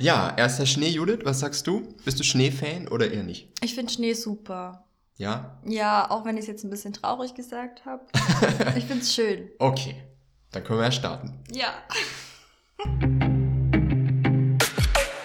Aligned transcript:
Ja, 0.00 0.32
erster 0.34 0.64
Schnee, 0.64 0.88
Judith, 0.88 1.18
was 1.24 1.40
sagst 1.40 1.66
du? 1.66 1.86
Bist 2.06 2.18
du 2.18 2.24
Schneefan 2.24 2.88
oder 2.88 3.12
eher 3.12 3.22
nicht? 3.22 3.50
Ich 3.62 3.74
finde 3.74 3.92
Schnee 3.92 4.14
super. 4.14 4.86
Ja? 5.18 5.58
Ja, 5.66 6.10
auch 6.10 6.24
wenn 6.24 6.38
ich 6.38 6.44
es 6.44 6.46
jetzt 6.46 6.64
ein 6.64 6.70
bisschen 6.70 6.94
traurig 6.94 7.34
gesagt 7.34 7.84
habe. 7.84 8.06
ich 8.78 8.86
finde 8.86 9.02
es 9.02 9.14
schön. 9.14 9.50
Okay, 9.58 9.96
dann 10.52 10.64
können 10.64 10.78
wir 10.78 10.86
ja 10.86 10.90
starten. 10.90 11.38
Ja. 11.52 11.74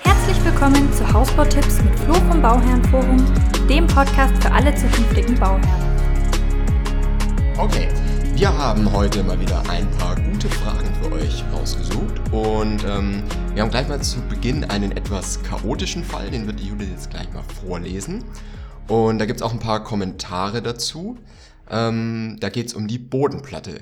Herzlich 0.04 0.44
willkommen 0.44 0.92
zu 0.92 1.14
Hausbautipps 1.14 1.82
mit 1.82 1.98
Flo 2.00 2.16
vom 2.16 2.42
Bauherrenforum, 2.42 3.26
dem 3.70 3.88
Podcast 3.88 4.36
für 4.44 4.52
alle 4.52 4.76
zukünftigen 4.76 5.39
Bauherren. 5.39 5.96
Okay, 7.57 7.88
wir 8.36 8.57
haben 8.57 8.91
heute 8.91 9.23
mal 9.23 9.39
wieder 9.39 9.63
ein 9.70 9.89
paar 9.91 10.15
gute 10.15 10.49
Fragen 10.49 10.93
für 10.95 11.09
euch 11.13 11.41
rausgesucht 11.54 12.20
und 12.34 12.84
ähm, 12.84 13.23
wir 13.54 13.61
haben 13.61 13.71
gleich 13.71 13.88
mal 13.88 14.02
zu 14.02 14.20
Beginn 14.27 14.65
einen 14.65 14.91
etwas 14.91 15.41
chaotischen 15.41 16.04
Fall, 16.04 16.29
den 16.29 16.45
wird 16.45 16.59
die 16.59 16.67
Judith 16.67 16.90
jetzt 16.91 17.09
gleich 17.09 17.31
mal 17.31 17.43
vorlesen. 17.43 18.26
Und 18.90 19.20
da 19.20 19.26
gibt 19.26 19.40
es 19.40 19.41
auch 19.41 19.53
ein 19.53 19.59
paar 19.59 19.85
Kommentare 19.85 20.62
dazu. 20.62 21.17
Ähm, 21.71 22.35
da 22.41 22.49
geht 22.49 22.67
es 22.67 22.73
um 22.73 22.90
die 22.90 22.99
Bodenplatte. 22.99 23.79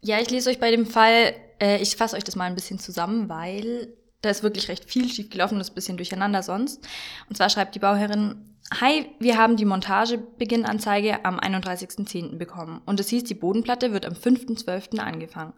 Ja, 0.00 0.18
ich 0.20 0.30
lese 0.30 0.50
euch 0.50 0.58
bei 0.58 0.72
dem 0.72 0.84
Fall, 0.84 1.34
äh, 1.60 1.80
ich 1.80 1.94
fasse 1.94 2.16
euch 2.16 2.24
das 2.24 2.34
mal 2.34 2.46
ein 2.46 2.56
bisschen 2.56 2.80
zusammen, 2.80 3.28
weil 3.28 3.94
da 4.22 4.30
ist 4.30 4.42
wirklich 4.42 4.68
recht 4.68 4.84
viel 4.84 5.08
schiefgelaufen, 5.08 5.58
das 5.58 5.68
ist 5.68 5.72
ein 5.72 5.74
bisschen 5.74 5.96
durcheinander 5.96 6.42
sonst. 6.42 6.86
Und 7.28 7.36
zwar 7.36 7.50
schreibt 7.50 7.74
die 7.74 7.80
Bauherrin, 7.80 8.48
Hi, 8.80 9.10
wir 9.18 9.36
haben 9.36 9.56
die 9.56 9.64
Montagebeginnanzeige 9.64 11.24
am 11.24 11.38
31.10. 11.38 12.38
bekommen 12.38 12.80
und 12.86 13.00
es 13.00 13.08
hieß, 13.08 13.24
die 13.24 13.34
Bodenplatte 13.34 13.92
wird 13.92 14.06
am 14.06 14.14
5.12. 14.14 14.98
angefangen. 14.98 15.52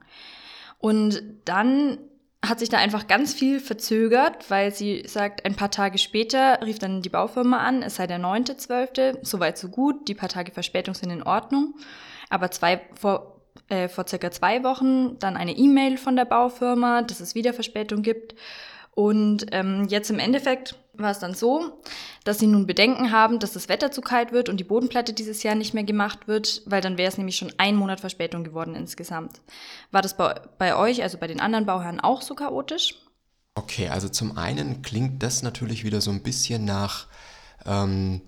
Und 0.78 1.22
dann 1.44 1.98
hat 2.44 2.58
sich 2.58 2.68
da 2.68 2.78
einfach 2.78 3.06
ganz 3.06 3.32
viel 3.32 3.60
verzögert, 3.60 4.50
weil 4.50 4.74
sie 4.74 5.04
sagt, 5.06 5.44
ein 5.44 5.54
paar 5.54 5.70
Tage 5.70 5.98
später 5.98 6.60
rief 6.64 6.78
dann 6.78 7.02
die 7.02 7.08
Baufirma 7.08 7.58
an, 7.58 7.82
es 7.82 7.96
sei 7.96 8.06
der 8.06 8.18
9.12., 8.18 9.18
soweit 9.22 9.58
so 9.58 9.68
gut, 9.68 10.08
die 10.08 10.14
paar 10.14 10.28
Tage 10.28 10.52
Verspätung 10.52 10.94
sind 10.94 11.10
in 11.10 11.22
Ordnung. 11.22 11.74
Aber 12.30 12.50
zwei, 12.50 12.80
vor, 12.94 13.33
äh, 13.68 13.88
vor 13.88 14.06
circa 14.06 14.30
zwei 14.30 14.62
Wochen 14.64 15.18
dann 15.18 15.36
eine 15.36 15.56
E-Mail 15.56 15.96
von 15.96 16.16
der 16.16 16.24
Baufirma, 16.24 17.02
dass 17.02 17.20
es 17.20 17.34
wieder 17.34 17.52
Verspätung 17.52 18.02
gibt. 18.02 18.34
Und 18.92 19.46
ähm, 19.50 19.86
jetzt 19.88 20.10
im 20.10 20.20
Endeffekt 20.20 20.76
war 20.92 21.10
es 21.10 21.18
dann 21.18 21.34
so, 21.34 21.80
dass 22.22 22.38
sie 22.38 22.46
nun 22.46 22.66
Bedenken 22.66 23.10
haben, 23.10 23.40
dass 23.40 23.52
das 23.52 23.68
Wetter 23.68 23.90
zu 23.90 24.00
kalt 24.00 24.30
wird 24.30 24.48
und 24.48 24.58
die 24.58 24.64
Bodenplatte 24.64 25.12
dieses 25.12 25.42
Jahr 25.42 25.56
nicht 25.56 25.74
mehr 25.74 25.82
gemacht 25.82 26.28
wird, 26.28 26.62
weil 26.66 26.80
dann 26.80 26.96
wäre 26.96 27.08
es 27.08 27.18
nämlich 27.18 27.36
schon 27.36 27.52
ein 27.58 27.74
Monat 27.74 28.00
Verspätung 28.00 28.44
geworden 28.44 28.76
insgesamt. 28.76 29.40
War 29.90 30.02
das 30.02 30.16
bei, 30.16 30.40
bei 30.58 30.76
euch, 30.76 31.02
also 31.02 31.18
bei 31.18 31.26
den 31.26 31.40
anderen 31.40 31.66
Bauherren, 31.66 31.98
auch 31.98 32.22
so 32.22 32.34
chaotisch? 32.34 32.94
Okay, 33.56 33.88
also 33.88 34.08
zum 34.08 34.36
einen 34.38 34.82
klingt 34.82 35.22
das 35.22 35.42
natürlich 35.42 35.84
wieder 35.84 36.00
so 36.00 36.10
ein 36.10 36.22
bisschen 36.22 36.64
nach, 36.64 37.06
ähm, 37.66 38.20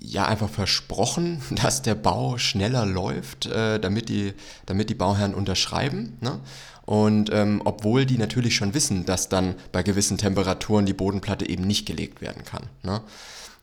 ja, 0.00 0.26
einfach 0.26 0.50
versprochen, 0.50 1.42
dass 1.62 1.82
der 1.82 1.94
Bau 1.94 2.38
schneller 2.38 2.86
läuft, 2.86 3.46
äh, 3.46 3.78
damit, 3.78 4.08
die, 4.08 4.34
damit 4.66 4.90
die 4.90 4.94
Bauherren 4.94 5.34
unterschreiben. 5.34 6.16
Ne? 6.20 6.40
Und 6.86 7.30
ähm, 7.32 7.62
obwohl 7.64 8.04
die 8.04 8.18
natürlich 8.18 8.54
schon 8.56 8.74
wissen, 8.74 9.06
dass 9.06 9.30
dann 9.30 9.54
bei 9.72 9.82
gewissen 9.82 10.18
Temperaturen 10.18 10.84
die 10.84 10.92
Bodenplatte 10.92 11.48
eben 11.48 11.66
nicht 11.66 11.86
gelegt 11.86 12.20
werden 12.20 12.44
kann. 12.44 12.64
Ne? 12.82 13.00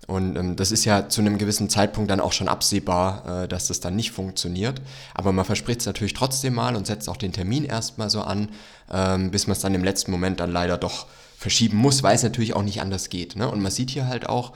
Und 0.08 0.36
ähm, 0.36 0.56
das 0.56 0.72
ist 0.72 0.86
ja 0.86 1.08
zu 1.08 1.22
einem 1.22 1.38
gewissen 1.38 1.70
Zeitpunkt 1.70 2.10
dann 2.10 2.20
auch 2.20 2.34
schon 2.34 2.48
absehbar, 2.48 3.44
äh, 3.44 3.48
dass 3.48 3.68
das 3.68 3.80
dann 3.80 3.96
nicht 3.96 4.12
funktioniert. 4.12 4.82
Aber 5.14 5.32
man 5.32 5.46
verspricht 5.46 5.82
es 5.82 5.86
natürlich 5.86 6.14
trotzdem 6.14 6.56
mal 6.56 6.76
und 6.76 6.88
setzt 6.88 7.08
auch 7.08 7.18
den 7.18 7.34
Termin 7.34 7.64
erstmal 7.64 8.10
so 8.10 8.22
an, 8.22 8.50
ähm, 8.92 9.30
bis 9.30 9.46
man 9.46 9.54
es 9.54 9.62
dann 9.62 9.76
im 9.76 9.84
letzten 9.84 10.12
Moment 10.12 10.40
dann 10.40 10.52
leider 10.52 10.78
doch 10.78 11.06
verschieben 11.38 11.78
muss, 11.78 12.04
weil 12.04 12.16
es 12.16 12.24
natürlich 12.24 12.56
auch 12.56 12.64
nicht 12.64 12.82
anders 12.82 13.10
geht. 13.10 13.36
Ne? 13.36 13.50
Und 13.50 13.62
man 13.62 13.72
sieht 13.72 13.90
hier 13.90 14.08
halt 14.08 14.28
auch 14.28 14.54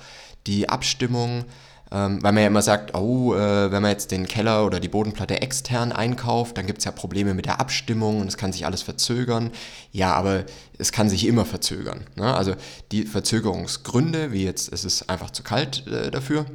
die 0.48 0.70
Abstimmung 0.70 1.46
ähm, 1.92 2.22
weil 2.24 2.34
man 2.34 2.42
ja 2.42 2.48
immer 2.48 2.62
sagt, 2.62 2.96
oh, 2.96 3.36
äh, 3.36 3.72
wenn 3.72 3.82
man 3.82 3.92
jetzt 3.92 4.12
den 4.12 4.28
Keller 4.28 4.66
oder 4.66 4.80
die 4.80 4.90
Bodenplatte 4.90 5.42
extern 5.42 5.92
einkauft, 5.92 6.58
dann 6.58 6.66
gibt 6.66 6.80
es 6.80 6.86
ja 6.86 6.92
Probleme 6.92 7.34
mit 7.34 7.46
der 7.46 7.60
Abstimmung 7.60 8.22
und 8.22 8.28
es 8.28 8.38
kann 8.38 8.52
sich 8.52 8.66
alles 8.66 8.82
verzögern. 8.82 9.52
Ja, 9.92 10.14
aber 10.14 10.46
es 10.80 10.92
kann 10.92 11.10
sich 11.10 11.28
immer 11.28 11.46
verzögern. 11.46 12.06
Ne? 12.16 12.34
Also 12.34 12.56
die 12.92 13.04
Verzögerungsgründe, 13.04 14.32
wie 14.32 14.44
jetzt, 14.44 14.74
es 14.74 14.84
ist 14.84 15.10
einfach 15.10 15.30
zu 15.30 15.44
kalt 15.44 15.86
äh, 15.88 16.10
dafür 16.10 16.46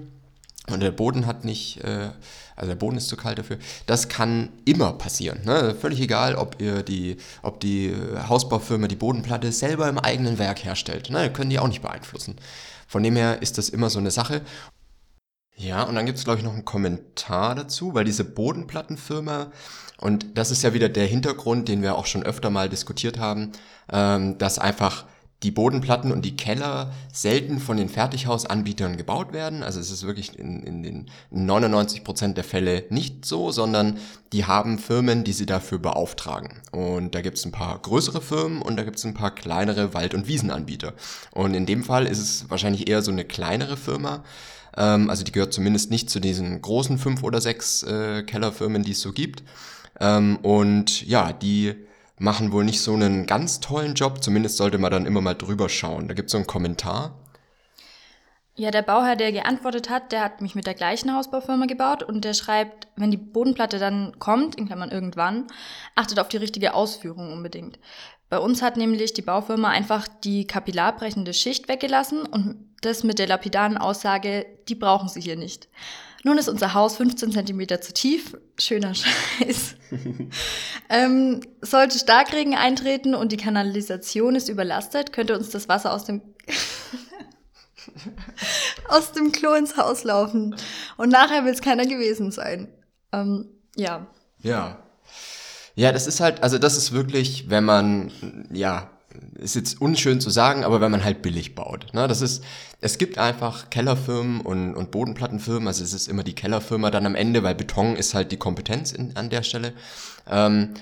und 0.68 0.80
der 0.80 0.90
Boden 0.90 1.26
hat 1.26 1.44
nicht, 1.44 1.82
äh, 1.84 2.10
also 2.56 2.68
der 2.68 2.76
Boden 2.76 2.96
ist 2.96 3.08
zu 3.08 3.16
kalt 3.16 3.38
dafür. 3.38 3.58
Das 3.86 4.08
kann 4.08 4.48
immer 4.64 4.94
passieren. 4.94 5.42
Ne? 5.44 5.76
Völlig 5.80 6.00
egal, 6.00 6.34
ob 6.34 6.60
ihr 6.60 6.82
die, 6.82 7.18
ob 7.42 7.60
die 7.60 7.94
Hausbaufirma 8.28 8.88
die 8.88 8.96
Bodenplatte 8.96 9.52
selber 9.52 9.88
im 9.88 9.98
eigenen 9.98 10.38
Werk 10.38 10.64
herstellt. 10.64 11.08
Ne? 11.08 11.32
Können 11.32 11.50
die 11.50 11.60
auch 11.60 11.68
nicht 11.68 11.82
beeinflussen. 11.82 12.36
Von 12.90 13.04
dem 13.04 13.14
her 13.14 13.40
ist 13.40 13.56
das 13.56 13.68
immer 13.68 13.88
so 13.88 14.00
eine 14.00 14.10
Sache. 14.10 14.42
Ja, 15.54 15.84
und 15.84 15.94
dann 15.94 16.06
gibt 16.06 16.18
es, 16.18 16.24
glaube 16.24 16.40
ich, 16.40 16.44
noch 16.44 16.54
einen 16.54 16.64
Kommentar 16.64 17.54
dazu, 17.54 17.94
weil 17.94 18.04
diese 18.04 18.24
Bodenplattenfirma, 18.24 19.52
und 19.98 20.36
das 20.36 20.50
ist 20.50 20.64
ja 20.64 20.74
wieder 20.74 20.88
der 20.88 21.06
Hintergrund, 21.06 21.68
den 21.68 21.82
wir 21.82 21.94
auch 21.94 22.06
schon 22.06 22.24
öfter 22.24 22.50
mal 22.50 22.68
diskutiert 22.68 23.20
haben, 23.20 23.52
ähm, 23.92 24.38
dass 24.38 24.58
einfach 24.58 25.04
die 25.42 25.50
Bodenplatten 25.50 26.12
und 26.12 26.22
die 26.24 26.36
Keller 26.36 26.92
selten 27.12 27.60
von 27.60 27.78
den 27.78 27.88
Fertighausanbietern 27.88 28.96
gebaut 28.96 29.32
werden. 29.32 29.62
Also 29.62 29.80
es 29.80 29.90
ist 29.90 30.06
wirklich 30.06 30.38
in, 30.38 30.62
in 30.62 30.82
den 30.82 31.06
99 31.30 32.04
Prozent 32.04 32.36
der 32.36 32.44
Fälle 32.44 32.84
nicht 32.90 33.24
so, 33.24 33.50
sondern 33.50 33.98
die 34.32 34.44
haben 34.44 34.78
Firmen, 34.78 35.24
die 35.24 35.32
sie 35.32 35.46
dafür 35.46 35.78
beauftragen. 35.78 36.60
Und 36.72 37.14
da 37.14 37.22
gibt 37.22 37.38
es 37.38 37.46
ein 37.46 37.52
paar 37.52 37.78
größere 37.78 38.20
Firmen 38.20 38.60
und 38.60 38.76
da 38.76 38.84
gibt 38.84 38.98
es 38.98 39.04
ein 39.04 39.14
paar 39.14 39.34
kleinere 39.34 39.94
Wald- 39.94 40.14
und 40.14 40.28
Wiesenanbieter. 40.28 40.92
Und 41.30 41.54
in 41.54 41.64
dem 41.64 41.84
Fall 41.84 42.06
ist 42.06 42.18
es 42.18 42.50
wahrscheinlich 42.50 42.88
eher 42.88 43.00
so 43.00 43.10
eine 43.10 43.24
kleinere 43.24 43.78
Firma, 43.78 44.22
ähm, 44.76 45.10
also 45.10 45.24
die 45.24 45.32
gehört 45.32 45.52
zumindest 45.52 45.90
nicht 45.90 46.10
zu 46.10 46.20
diesen 46.20 46.60
großen 46.60 46.98
fünf 46.98 47.22
oder 47.22 47.40
sechs 47.40 47.82
äh, 47.82 48.22
Kellerfirmen, 48.22 48.82
die 48.82 48.92
es 48.92 49.00
so 49.00 49.12
gibt. 49.12 49.42
Ähm, 50.00 50.36
und 50.42 51.06
ja, 51.06 51.32
die 51.32 51.74
machen 52.20 52.52
wohl 52.52 52.64
nicht 52.64 52.82
so 52.82 52.92
einen 52.92 53.26
ganz 53.26 53.60
tollen 53.60 53.94
Job. 53.94 54.22
Zumindest 54.22 54.58
sollte 54.58 54.78
man 54.78 54.92
dann 54.92 55.06
immer 55.06 55.22
mal 55.22 55.34
drüber 55.34 55.68
schauen. 55.68 56.06
Da 56.06 56.14
gibt 56.14 56.26
es 56.26 56.32
so 56.32 56.38
einen 56.38 56.46
Kommentar. 56.46 57.18
Ja, 58.56 58.70
der 58.70 58.82
Bauherr, 58.82 59.16
der 59.16 59.32
geantwortet 59.32 59.88
hat, 59.88 60.12
der 60.12 60.22
hat 60.22 60.42
mich 60.42 60.54
mit 60.54 60.66
der 60.66 60.74
gleichen 60.74 61.14
Hausbaufirma 61.14 61.64
gebaut 61.64 62.02
und 62.02 62.26
der 62.26 62.34
schreibt, 62.34 62.88
wenn 62.96 63.10
die 63.10 63.16
Bodenplatte 63.16 63.78
dann 63.78 64.18
kommt, 64.18 64.56
in 64.56 64.66
Klammern 64.66 64.90
irgendwann, 64.90 65.46
achtet 65.94 66.18
auf 66.18 66.28
die 66.28 66.36
richtige 66.36 66.74
Ausführung 66.74 67.32
unbedingt. 67.32 67.78
Bei 68.28 68.38
uns 68.38 68.60
hat 68.60 68.76
nämlich 68.76 69.14
die 69.14 69.22
Baufirma 69.22 69.70
einfach 69.70 70.06
die 70.06 70.46
kapillarbrechende 70.46 71.32
Schicht 71.32 71.68
weggelassen 71.68 72.26
und 72.26 72.68
das 72.82 73.02
mit 73.02 73.18
der 73.18 73.28
lapidaren 73.28 73.78
Aussage, 73.78 74.44
die 74.68 74.74
brauchen 74.74 75.08
sie 75.08 75.22
hier 75.22 75.36
nicht. 75.36 75.68
Nun 76.22 76.38
ist 76.38 76.48
unser 76.48 76.74
Haus 76.74 76.96
15 76.96 77.32
Zentimeter 77.32 77.80
zu 77.80 77.94
tief. 77.94 78.36
Schöner 78.58 78.94
Scheiß. 78.94 79.76
ähm, 80.88 81.40
sollte 81.62 81.98
Starkregen 81.98 82.54
eintreten 82.54 83.14
und 83.14 83.32
die 83.32 83.36
Kanalisation 83.36 84.36
ist 84.36 84.48
überlastet, 84.48 85.12
könnte 85.12 85.36
uns 85.36 85.50
das 85.50 85.68
Wasser 85.68 85.92
aus 85.92 86.04
dem 86.04 86.22
aus 88.88 89.12
dem 89.12 89.32
Klo 89.32 89.54
ins 89.54 89.76
Haus 89.76 90.04
laufen. 90.04 90.54
Und 90.96 91.10
nachher 91.10 91.44
will 91.44 91.52
es 91.52 91.62
keiner 91.62 91.86
gewesen 91.86 92.30
sein. 92.30 92.68
Ähm, 93.12 93.48
ja. 93.76 94.06
Ja, 94.42 94.82
ja, 95.74 95.92
das 95.92 96.06
ist 96.06 96.20
halt, 96.20 96.42
also 96.42 96.58
das 96.58 96.76
ist 96.76 96.92
wirklich, 96.92 97.48
wenn 97.48 97.64
man, 97.64 98.10
ja, 98.52 98.90
ist 99.34 99.56
jetzt 99.56 99.80
unschön 99.80 100.20
zu 100.20 100.30
sagen, 100.30 100.64
aber 100.64 100.80
wenn 100.80 100.90
man 100.90 101.04
halt 101.04 101.22
billig 101.22 101.54
baut. 101.54 101.92
Ne? 101.94 102.06
Das 102.06 102.20
ist, 102.20 102.44
es 102.80 102.98
gibt 102.98 103.18
einfach 103.18 103.70
Kellerfirmen 103.70 104.40
und, 104.40 104.74
und 104.74 104.90
Bodenplattenfirmen, 104.90 105.66
also 105.66 105.82
es 105.82 105.92
ist 105.92 106.08
immer 106.08 106.22
die 106.22 106.34
Kellerfirma 106.34 106.90
dann 106.90 107.06
am 107.06 107.14
Ende, 107.14 107.42
weil 107.42 107.54
Beton 107.54 107.96
ist 107.96 108.14
halt 108.14 108.32
die 108.32 108.36
Kompetenz 108.36 108.92
in, 108.92 109.16
an 109.16 109.30
der 109.30 109.42
Stelle, 109.42 109.72
ähm, 110.28 110.74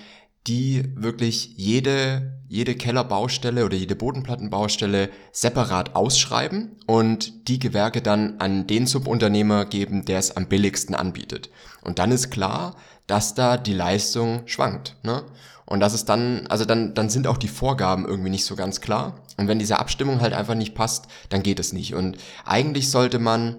die 0.46 0.84
wirklich 0.94 1.52
jede, 1.56 2.40
jede 2.48 2.74
Kellerbaustelle 2.74 3.64
oder 3.64 3.76
jede 3.76 3.94
Bodenplattenbaustelle 3.94 5.10
separat 5.30 5.94
ausschreiben 5.94 6.76
und 6.86 7.48
die 7.48 7.58
Gewerke 7.58 8.00
dann 8.00 8.40
an 8.40 8.66
den 8.66 8.86
Subunternehmer 8.86 9.66
geben, 9.66 10.06
der 10.06 10.18
es 10.18 10.36
am 10.36 10.46
billigsten 10.46 10.94
anbietet. 10.94 11.50
Und 11.82 11.98
dann 11.98 12.12
ist 12.12 12.30
klar, 12.30 12.76
dass 13.08 13.34
da 13.34 13.56
die 13.56 13.72
Leistung 13.72 14.42
schwankt. 14.46 14.94
Ne? 15.02 15.24
Und 15.66 15.80
das 15.80 15.92
ist 15.92 16.08
dann, 16.08 16.46
also 16.46 16.64
dann, 16.64 16.94
dann 16.94 17.10
sind 17.10 17.26
auch 17.26 17.36
die 17.36 17.48
Vorgaben 17.48 18.06
irgendwie 18.06 18.30
nicht 18.30 18.44
so 18.44 18.54
ganz 18.54 18.80
klar. 18.80 19.20
Und 19.36 19.48
wenn 19.48 19.58
diese 19.58 19.78
Abstimmung 19.78 20.20
halt 20.20 20.32
einfach 20.32 20.54
nicht 20.54 20.74
passt, 20.74 21.08
dann 21.28 21.42
geht 21.42 21.58
es 21.58 21.72
nicht. 21.72 21.94
Und 21.94 22.16
eigentlich 22.44 22.90
sollte 22.90 23.18
man, 23.18 23.56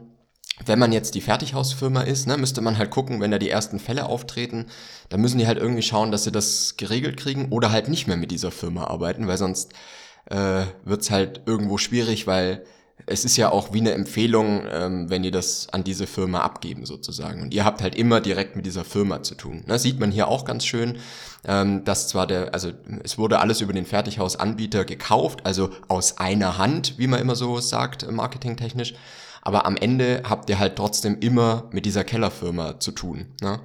wenn 0.66 0.80
man 0.80 0.92
jetzt 0.92 1.16
die 1.16 1.22
Fertighausfirma 1.22 2.02
ist, 2.02 2.28
ne, 2.28 2.38
müsste 2.38 2.62
man 2.62 2.78
halt 2.78 2.90
gucken, 2.90 3.22
wenn 3.22 3.32
da 3.32 3.38
die 3.38 3.50
ersten 3.50 3.80
Fälle 3.80 4.06
auftreten, 4.06 4.66
dann 5.10 5.22
müssen 5.22 5.38
die 5.38 5.48
halt 5.48 5.58
irgendwie 5.58 5.84
schauen, 5.84 6.12
dass 6.12 6.24
sie 6.24 6.32
das 6.32 6.78
geregelt 6.78 7.18
kriegen 7.18 7.50
oder 7.50 7.72
halt 7.72 7.90
nicht 7.90 8.08
mehr 8.08 8.18
mit 8.18 8.32
dieser 8.32 8.52
Firma 8.52 8.86
arbeiten, 8.86 9.28
weil 9.28 9.38
sonst 9.38 9.74
äh, 10.26 10.64
wird's 10.84 11.12
halt 11.12 11.42
irgendwo 11.46 11.78
schwierig, 11.78 12.28
weil 12.28 12.66
es 13.10 13.26
ist 13.26 13.38
ja 13.38 13.52
auch 13.52 13.74
wie 13.74 13.80
eine 13.80 13.92
Empfehlung, 13.94 14.64
ähm, 14.72 15.10
wenn 15.10 15.24
ihr 15.24 15.32
das 15.32 15.68
an 15.72 15.84
diese 15.84 16.08
Firma 16.08 16.42
abgeben 16.42 16.86
sozusagen. 16.86 17.42
Und 17.42 17.54
ihr 17.54 17.66
habt 17.66 17.82
halt 17.82 17.96
immer 17.96 18.22
direkt 18.22 18.56
mit 18.56 18.66
dieser 18.66 18.86
Firma 18.86 19.24
zu 19.24 19.36
tun. 19.36 19.64
Das 19.68 19.82
sieht 19.82 20.00
man 20.00 20.12
hier 20.12 20.28
auch 20.28 20.46
ganz 20.46 20.66
schön, 20.66 20.98
ähm, 21.46 21.84
dass 21.84 22.08
zwar 22.08 22.28
der, 22.28 22.54
also 22.54 22.72
es 23.04 23.18
wurde 23.18 23.40
alles 23.40 23.62
über 23.62 23.74
den 23.74 23.86
Fertighausanbieter 23.86 24.86
gekauft, 24.86 25.46
also 25.46 25.72
aus 25.88 26.18
einer 26.18 26.58
Hand, 26.58 26.96
wie 26.98 27.08
man 27.08 27.20
immer 27.20 27.36
so 27.36 27.60
sagt, 27.60 28.10
marketingtechnisch. 28.10 28.94
Aber 29.42 29.66
am 29.66 29.78
Ende 29.78 30.24
habt 30.30 30.50
ihr 30.50 30.60
halt 30.60 30.76
trotzdem 30.76 31.18
immer 31.20 31.70
mit 31.72 31.86
dieser 31.86 32.04
Kellerfirma 32.04 32.80
zu 32.80 32.92
tun. 32.92 33.28
Ne? 33.42 33.60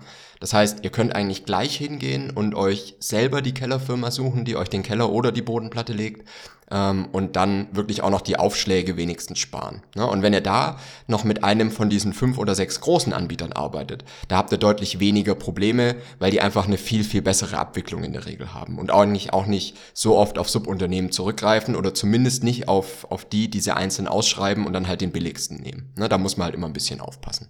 Das 0.44 0.52
heißt, 0.52 0.80
ihr 0.82 0.90
könnt 0.90 1.16
eigentlich 1.16 1.46
gleich 1.46 1.74
hingehen 1.74 2.28
und 2.28 2.54
euch 2.54 2.96
selber 3.00 3.40
die 3.40 3.54
Kellerfirma 3.54 4.10
suchen, 4.10 4.44
die 4.44 4.56
euch 4.56 4.68
den 4.68 4.82
Keller 4.82 5.10
oder 5.10 5.32
die 5.32 5.40
Bodenplatte 5.40 5.94
legt 5.94 6.28
ähm, 6.70 7.08
und 7.12 7.36
dann 7.36 7.68
wirklich 7.72 8.02
auch 8.02 8.10
noch 8.10 8.20
die 8.20 8.36
Aufschläge 8.36 8.98
wenigstens 8.98 9.38
sparen. 9.38 9.82
Ne? 9.94 10.06
Und 10.06 10.20
wenn 10.20 10.34
ihr 10.34 10.42
da 10.42 10.78
noch 11.06 11.24
mit 11.24 11.44
einem 11.44 11.70
von 11.70 11.88
diesen 11.88 12.12
fünf 12.12 12.36
oder 12.36 12.54
sechs 12.54 12.82
großen 12.82 13.14
Anbietern 13.14 13.54
arbeitet, 13.54 14.04
da 14.28 14.36
habt 14.36 14.52
ihr 14.52 14.58
deutlich 14.58 15.00
weniger 15.00 15.34
Probleme, 15.34 15.96
weil 16.18 16.30
die 16.30 16.42
einfach 16.42 16.66
eine 16.66 16.76
viel, 16.76 17.04
viel 17.04 17.22
bessere 17.22 17.56
Abwicklung 17.56 18.04
in 18.04 18.12
der 18.12 18.26
Regel 18.26 18.52
haben 18.52 18.78
und 18.78 18.92
eigentlich 18.92 19.32
auch 19.32 19.46
nicht 19.46 19.78
so 19.94 20.14
oft 20.14 20.36
auf 20.36 20.50
Subunternehmen 20.50 21.10
zurückgreifen 21.10 21.74
oder 21.74 21.94
zumindest 21.94 22.44
nicht 22.44 22.68
auf, 22.68 23.10
auf 23.10 23.24
die, 23.24 23.48
die 23.48 23.60
sie 23.60 23.74
einzeln 23.74 24.08
ausschreiben 24.08 24.66
und 24.66 24.74
dann 24.74 24.88
halt 24.88 25.00
den 25.00 25.10
billigsten 25.10 25.56
nehmen. 25.56 25.94
Ne? 25.96 26.10
Da 26.10 26.18
muss 26.18 26.36
man 26.36 26.44
halt 26.44 26.54
immer 26.54 26.66
ein 26.66 26.74
bisschen 26.74 27.00
aufpassen. 27.00 27.48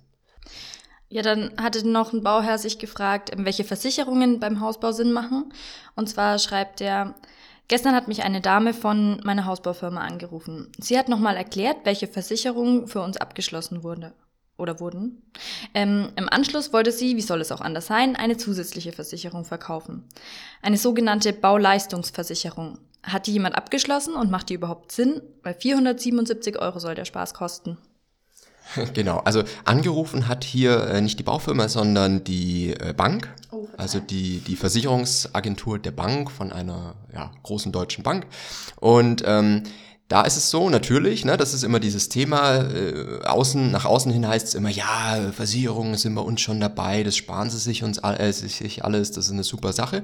Ja, 1.09 1.23
dann 1.23 1.53
hatte 1.59 1.87
noch 1.87 2.13
ein 2.13 2.23
Bauherr 2.23 2.59
sich 2.59 2.79
gefragt, 2.79 3.31
welche 3.37 3.65
Versicherungen 3.65 4.41
beim 4.41 4.61
Hausbau 4.61 4.93
Sinn 4.93 5.13
machen. 5.13 5.53
Und 5.95 6.09
zwar 6.09 6.39
schreibt 6.39 6.81
er, 6.81 7.15
Gestern 7.69 7.95
hat 7.95 8.09
mich 8.09 8.23
eine 8.23 8.43
Dame 8.43 8.75
von 8.75 9.21
meiner 9.25 9.47
Hausbaufirma 9.47 10.03
angerufen. 10.03 10.71
Sie 10.79 10.99
hat 10.99 11.09
nochmal 11.09 11.37
erklärt, 11.37 11.79
welche 11.85 12.07
Versicherungen 12.07 12.87
für 12.87 13.01
uns 13.01 13.17
abgeschlossen 13.17 13.83
wurde 13.83 14.13
oder 14.59 14.81
wurden. 14.81 15.23
Ähm, 15.73 16.13
Im 16.17 16.29
Anschluss 16.29 16.73
wollte 16.75 16.93
sie, 16.93 17.17
wie 17.17 17.23
soll 17.23 17.41
es 17.41 17.51
auch 17.51 17.63
anders 17.63 17.87
sein, 17.87 18.17
eine 18.17 18.37
zusätzliche 18.37 18.93
Versicherung 18.93 19.47
verkaufen. 19.47 20.05
Eine 20.61 20.77
sogenannte 20.77 21.33
Bauleistungsversicherung. 21.33 22.79
Hat 23.03 23.27
die 23.27 23.33
jemand 23.33 23.57
abgeschlossen 23.57 24.15
und 24.15 24.31
macht 24.31 24.51
die 24.51 24.55
überhaupt 24.55 24.93
Sinn? 24.93 25.23
Weil 25.43 25.55
477 25.55 26.59
Euro 26.59 26.79
soll 26.79 26.95
der 26.95 27.05
Spaß 27.07 27.33
kosten. 27.33 27.79
Genau, 28.95 29.19
also 29.19 29.43
angerufen 29.65 30.29
hat 30.29 30.45
hier 30.45 30.87
äh, 30.89 31.01
nicht 31.01 31.19
die 31.19 31.23
Baufirma, 31.23 31.69
sondern 31.69 32.25
die 32.25 32.73
äh, 32.73 32.93
Bank, 32.93 33.33
oh, 33.51 33.67
also 33.77 34.01
die, 34.01 34.39
die 34.41 34.57
Versicherungsagentur 34.57 35.79
der 35.79 35.93
Bank 35.93 36.31
von 36.31 36.53
einer 36.53 36.95
ja, 37.13 37.31
großen 37.43 37.73
deutschen 37.73 38.03
Bank. 38.03 38.27
Und 38.81 39.23
ähm, 39.27 39.63
da 40.09 40.23
ist 40.23 40.37
es 40.37 40.51
so, 40.51 40.69
natürlich, 40.69 41.25
ne, 41.25 41.39
das 41.39 41.55
ist 41.55 41.65
immer 41.65 41.81
dieses 41.81 42.11
Thema, 42.11 42.57
äh, 42.57 43.25
außen, 43.25 43.71
nach 43.71 43.87
außen 43.87 44.13
hin 44.13 44.29
heißt 44.29 44.49
es 44.49 44.55
immer, 44.55 44.69
ja, 44.69 45.33
Versicherungen 45.33 45.97
sind 45.97 46.15
bei 46.15 46.21
uns 46.21 46.43
schon 46.43 46.61
dabei, 46.61 47.03
das 47.03 47.17
sparen 47.17 47.49
sie 47.49 47.59
sich 47.59 47.83
uns 47.83 47.99
äh, 47.99 48.31
sich 48.31 48.85
alles, 48.85 49.13
das 49.13 49.27
ist 49.27 49.33
eine 49.33 49.45
super 49.45 49.73
Sache. 49.73 50.03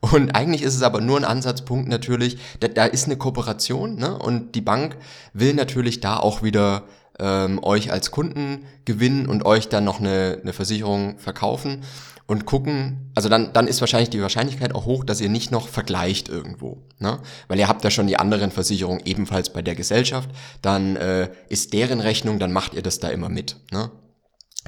Und 0.00 0.34
eigentlich 0.34 0.62
ist 0.62 0.74
es 0.74 0.82
aber 0.82 1.00
nur 1.00 1.16
ein 1.16 1.24
Ansatzpunkt 1.24 1.88
natürlich, 1.88 2.38
da, 2.58 2.66
da 2.66 2.86
ist 2.86 3.06
eine 3.06 3.16
Kooperation, 3.16 3.94
ne, 3.94 4.18
und 4.18 4.56
die 4.56 4.60
Bank 4.60 4.96
will 5.32 5.54
natürlich 5.54 6.00
da 6.00 6.16
auch 6.16 6.42
wieder 6.42 6.82
ähm, 7.18 7.62
euch 7.62 7.92
als 7.92 8.10
Kunden 8.10 8.66
gewinnen 8.84 9.26
und 9.26 9.44
euch 9.44 9.68
dann 9.68 9.84
noch 9.84 10.00
eine, 10.00 10.38
eine 10.42 10.52
Versicherung 10.52 11.18
verkaufen 11.18 11.82
und 12.26 12.44
gucken, 12.44 13.10
also 13.14 13.28
dann, 13.28 13.52
dann 13.52 13.68
ist 13.68 13.80
wahrscheinlich 13.80 14.10
die 14.10 14.20
Wahrscheinlichkeit 14.20 14.74
auch 14.74 14.84
hoch, 14.84 15.04
dass 15.04 15.20
ihr 15.20 15.28
nicht 15.28 15.52
noch 15.52 15.68
vergleicht 15.68 16.28
irgendwo. 16.28 16.82
Ne? 16.98 17.20
Weil 17.46 17.58
ihr 17.58 17.68
habt 17.68 17.84
ja 17.84 17.90
schon 17.90 18.08
die 18.08 18.18
anderen 18.18 18.50
Versicherungen 18.50 19.02
ebenfalls 19.04 19.50
bei 19.50 19.62
der 19.62 19.76
Gesellschaft, 19.76 20.28
dann 20.60 20.96
äh, 20.96 21.30
ist 21.48 21.72
deren 21.72 22.00
Rechnung, 22.00 22.38
dann 22.38 22.52
macht 22.52 22.74
ihr 22.74 22.82
das 22.82 22.98
da 22.98 23.08
immer 23.08 23.28
mit. 23.28 23.56
Ne? 23.70 23.90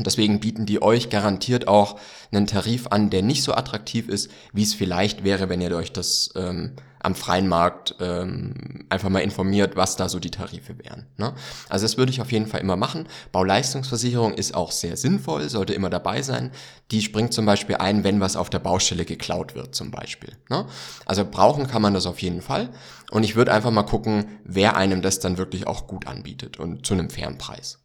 Deswegen 0.04 0.40
bieten 0.40 0.66
die 0.66 0.82
euch 0.82 1.10
garantiert 1.10 1.68
auch 1.68 1.98
einen 2.32 2.46
Tarif 2.46 2.88
an, 2.88 3.10
der 3.10 3.22
nicht 3.22 3.42
so 3.42 3.54
attraktiv 3.54 4.08
ist, 4.08 4.30
wie 4.52 4.62
es 4.62 4.74
vielleicht 4.74 5.24
wäre, 5.24 5.48
wenn 5.48 5.60
ihr 5.60 5.74
euch 5.76 5.92
das 5.92 6.30
ähm, 6.36 6.72
am 7.00 7.14
freien 7.14 7.48
Markt 7.48 7.94
ähm, 8.00 8.84
einfach 8.88 9.08
mal 9.08 9.20
informiert, 9.20 9.76
was 9.76 9.96
da 9.96 10.08
so 10.08 10.18
die 10.18 10.30
Tarife 10.30 10.78
wären. 10.78 11.06
Ne? 11.16 11.32
Also 11.68 11.84
das 11.84 11.96
würde 11.96 12.10
ich 12.10 12.20
auf 12.20 12.32
jeden 12.32 12.46
Fall 12.46 12.60
immer 12.60 12.76
machen. 12.76 13.06
Bauleistungsversicherung 13.32 14.34
ist 14.34 14.54
auch 14.54 14.72
sehr 14.72 14.96
sinnvoll, 14.96 15.48
sollte 15.48 15.74
immer 15.74 15.90
dabei 15.90 16.22
sein. 16.22 16.50
Die 16.90 17.02
springt 17.02 17.32
zum 17.32 17.46
Beispiel 17.46 17.76
ein, 17.76 18.04
wenn 18.04 18.20
was 18.20 18.36
auf 18.36 18.50
der 18.50 18.58
Baustelle 18.58 19.04
geklaut 19.04 19.54
wird 19.54 19.74
zum 19.74 19.90
Beispiel. 19.90 20.32
Ne? 20.48 20.66
Also 21.06 21.24
brauchen 21.24 21.66
kann 21.66 21.82
man 21.82 21.94
das 21.94 22.06
auf 22.06 22.20
jeden 22.20 22.42
Fall. 22.42 22.70
Und 23.10 23.22
ich 23.22 23.36
würde 23.36 23.52
einfach 23.52 23.70
mal 23.70 23.84
gucken, 23.84 24.26
wer 24.44 24.76
einem 24.76 25.02
das 25.02 25.20
dann 25.20 25.38
wirklich 25.38 25.66
auch 25.66 25.86
gut 25.86 26.06
anbietet 26.06 26.58
und 26.58 26.86
zu 26.86 26.94
einem 26.94 27.10
fairen 27.10 27.38
Preis. 27.38 27.78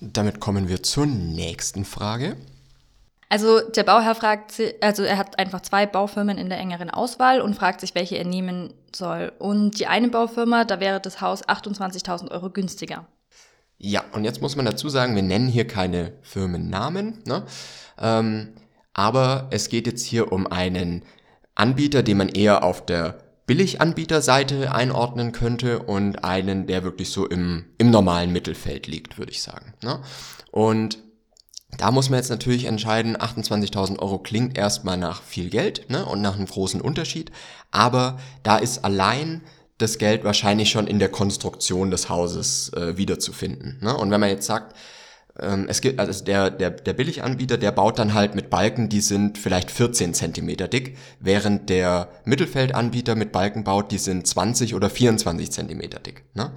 Damit 0.00 0.40
kommen 0.40 0.68
wir 0.68 0.82
zur 0.82 1.06
nächsten 1.06 1.84
Frage. 1.84 2.36
Also 3.28 3.60
der 3.60 3.82
Bauherr 3.82 4.14
fragt 4.14 4.52
sich, 4.52 4.74
also 4.82 5.02
er 5.02 5.18
hat 5.18 5.38
einfach 5.38 5.60
zwei 5.60 5.84
Baufirmen 5.86 6.38
in 6.38 6.48
der 6.48 6.58
engeren 6.58 6.90
Auswahl 6.90 7.40
und 7.40 7.54
fragt 7.54 7.80
sich, 7.80 7.94
welche 7.94 8.16
er 8.16 8.24
nehmen 8.24 8.72
soll. 8.94 9.32
Und 9.38 9.80
die 9.80 9.88
eine 9.88 10.08
Baufirma, 10.08 10.64
da 10.64 10.78
wäre 10.78 11.00
das 11.00 11.20
Haus 11.20 11.44
28.000 11.44 12.30
Euro 12.30 12.50
günstiger. 12.50 13.06
Ja, 13.78 14.04
und 14.12 14.24
jetzt 14.24 14.40
muss 14.40 14.56
man 14.56 14.64
dazu 14.64 14.88
sagen, 14.88 15.16
wir 15.16 15.22
nennen 15.22 15.48
hier 15.48 15.66
keine 15.66 16.12
Firmennamen, 16.22 17.22
ne? 17.26 17.44
Ähm, 18.00 18.54
aber 18.94 19.48
es 19.50 19.68
geht 19.68 19.86
jetzt 19.86 20.04
hier 20.04 20.32
um 20.32 20.46
einen 20.46 21.02
Anbieter, 21.54 22.02
den 22.02 22.16
man 22.16 22.28
eher 22.28 22.62
auf 22.62 22.86
der 22.86 23.18
Billiganbieterseite 23.46 24.72
einordnen 24.74 25.32
könnte 25.32 25.80
und 25.80 26.24
einen, 26.24 26.66
der 26.66 26.82
wirklich 26.82 27.10
so 27.10 27.26
im, 27.26 27.66
im 27.78 27.90
normalen 27.90 28.32
Mittelfeld 28.32 28.86
liegt, 28.86 29.18
würde 29.18 29.32
ich 29.32 29.42
sagen. 29.42 29.72
Ne? 29.82 30.00
Und 30.50 30.98
da 31.78 31.90
muss 31.90 32.10
man 32.10 32.18
jetzt 32.18 32.30
natürlich 32.30 32.64
entscheiden, 32.64 33.16
28.000 33.16 33.98
Euro 33.98 34.18
klingt 34.18 34.56
erstmal 34.56 34.96
nach 34.96 35.22
viel 35.22 35.50
Geld 35.50 35.90
ne, 35.90 36.04
und 36.06 36.22
nach 36.22 36.36
einem 36.36 36.46
großen 36.46 36.80
Unterschied, 36.80 37.30
aber 37.70 38.18
da 38.42 38.56
ist 38.56 38.84
allein 38.84 39.42
das 39.78 39.98
Geld 39.98 40.24
wahrscheinlich 40.24 40.70
schon 40.70 40.86
in 40.86 40.98
der 40.98 41.10
Konstruktion 41.10 41.90
des 41.90 42.08
Hauses 42.08 42.72
äh, 42.72 42.96
wiederzufinden. 42.96 43.78
Ne? 43.82 43.94
Und 43.94 44.10
wenn 44.10 44.20
man 44.20 44.30
jetzt 44.30 44.46
sagt, 44.46 44.74
ähm, 45.40 45.66
es 45.68 45.80
gibt, 45.80 45.98
also 45.98 46.24
der, 46.24 46.50
der, 46.50 46.70
der 46.70 46.92
Billiganbieter, 46.92 47.58
der 47.58 47.72
baut 47.72 47.98
dann 47.98 48.14
halt 48.14 48.34
mit 48.34 48.50
Balken, 48.50 48.88
die 48.88 49.00
sind 49.00 49.38
vielleicht 49.38 49.70
14 49.70 50.14
Zentimeter 50.14 50.68
dick, 50.68 50.96
während 51.20 51.68
der 51.68 52.08
Mittelfeldanbieter 52.24 53.14
mit 53.14 53.32
Balken 53.32 53.64
baut, 53.64 53.92
die 53.92 53.98
sind 53.98 54.26
20 54.26 54.74
oder 54.74 54.88
24 54.88 55.50
Zentimeter 55.50 56.00
dick. 56.00 56.24
Ne? 56.34 56.52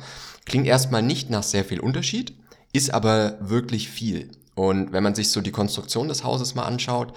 Klingt 0.46 0.68
erstmal 0.68 1.02
nicht 1.02 1.30
nach 1.30 1.44
sehr 1.44 1.66
viel 1.66 1.80
Unterschied, 1.80 2.34
ist 2.72 2.94
aber 2.94 3.38
wirklich 3.42 3.90
viel. 3.90 4.30
Und 4.56 4.92
wenn 4.92 5.04
man 5.04 5.16
sich 5.16 5.32
so 5.32 5.42
die 5.42 5.52
Konstruktion 5.52 6.08
des 6.08 6.24
Hauses 6.24 6.56
mal 6.56 6.64
anschaut, 6.64 7.14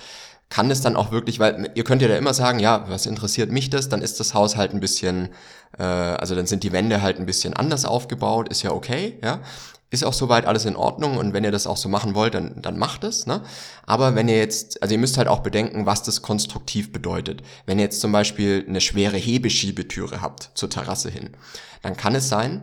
kann 0.52 0.70
es 0.70 0.82
dann 0.82 0.96
auch 0.96 1.12
wirklich, 1.12 1.40
weil 1.40 1.70
ihr 1.74 1.82
könnt 1.82 2.02
ja 2.02 2.08
da 2.08 2.16
immer 2.18 2.34
sagen, 2.34 2.58
ja, 2.58 2.84
was 2.90 3.06
interessiert 3.06 3.50
mich 3.50 3.70
das? 3.70 3.88
Dann 3.88 4.02
ist 4.02 4.20
das 4.20 4.34
Haus 4.34 4.54
halt 4.54 4.74
ein 4.74 4.80
bisschen, 4.80 5.30
äh, 5.78 5.82
also 5.82 6.34
dann 6.34 6.46
sind 6.46 6.62
die 6.62 6.72
Wände 6.72 7.00
halt 7.00 7.18
ein 7.18 7.24
bisschen 7.24 7.54
anders 7.54 7.86
aufgebaut, 7.86 8.50
ist 8.50 8.62
ja 8.62 8.70
okay, 8.70 9.18
ja. 9.24 9.40
Ist 9.88 10.04
auch 10.04 10.12
soweit 10.12 10.44
alles 10.44 10.66
in 10.66 10.76
Ordnung 10.76 11.16
und 11.16 11.32
wenn 11.32 11.42
ihr 11.42 11.52
das 11.52 11.66
auch 11.66 11.78
so 11.78 11.88
machen 11.88 12.14
wollt, 12.14 12.34
dann, 12.34 12.60
dann 12.60 12.78
macht 12.78 13.02
es. 13.02 13.26
Ne? 13.26 13.40
Aber 13.86 14.14
wenn 14.14 14.28
ihr 14.28 14.36
jetzt, 14.36 14.82
also 14.82 14.94
ihr 14.94 14.98
müsst 14.98 15.16
halt 15.16 15.28
auch 15.28 15.40
bedenken, 15.40 15.86
was 15.86 16.02
das 16.02 16.20
konstruktiv 16.20 16.92
bedeutet. 16.92 17.42
Wenn 17.64 17.78
ihr 17.78 17.84
jetzt 17.84 18.02
zum 18.02 18.12
Beispiel 18.12 18.64
eine 18.68 18.82
schwere 18.82 19.16
Hebeschiebetüre 19.16 20.20
habt 20.20 20.50
zur 20.54 20.68
Terrasse 20.68 21.08
hin, 21.08 21.30
dann 21.80 21.96
kann 21.96 22.14
es 22.14 22.28
sein, 22.28 22.62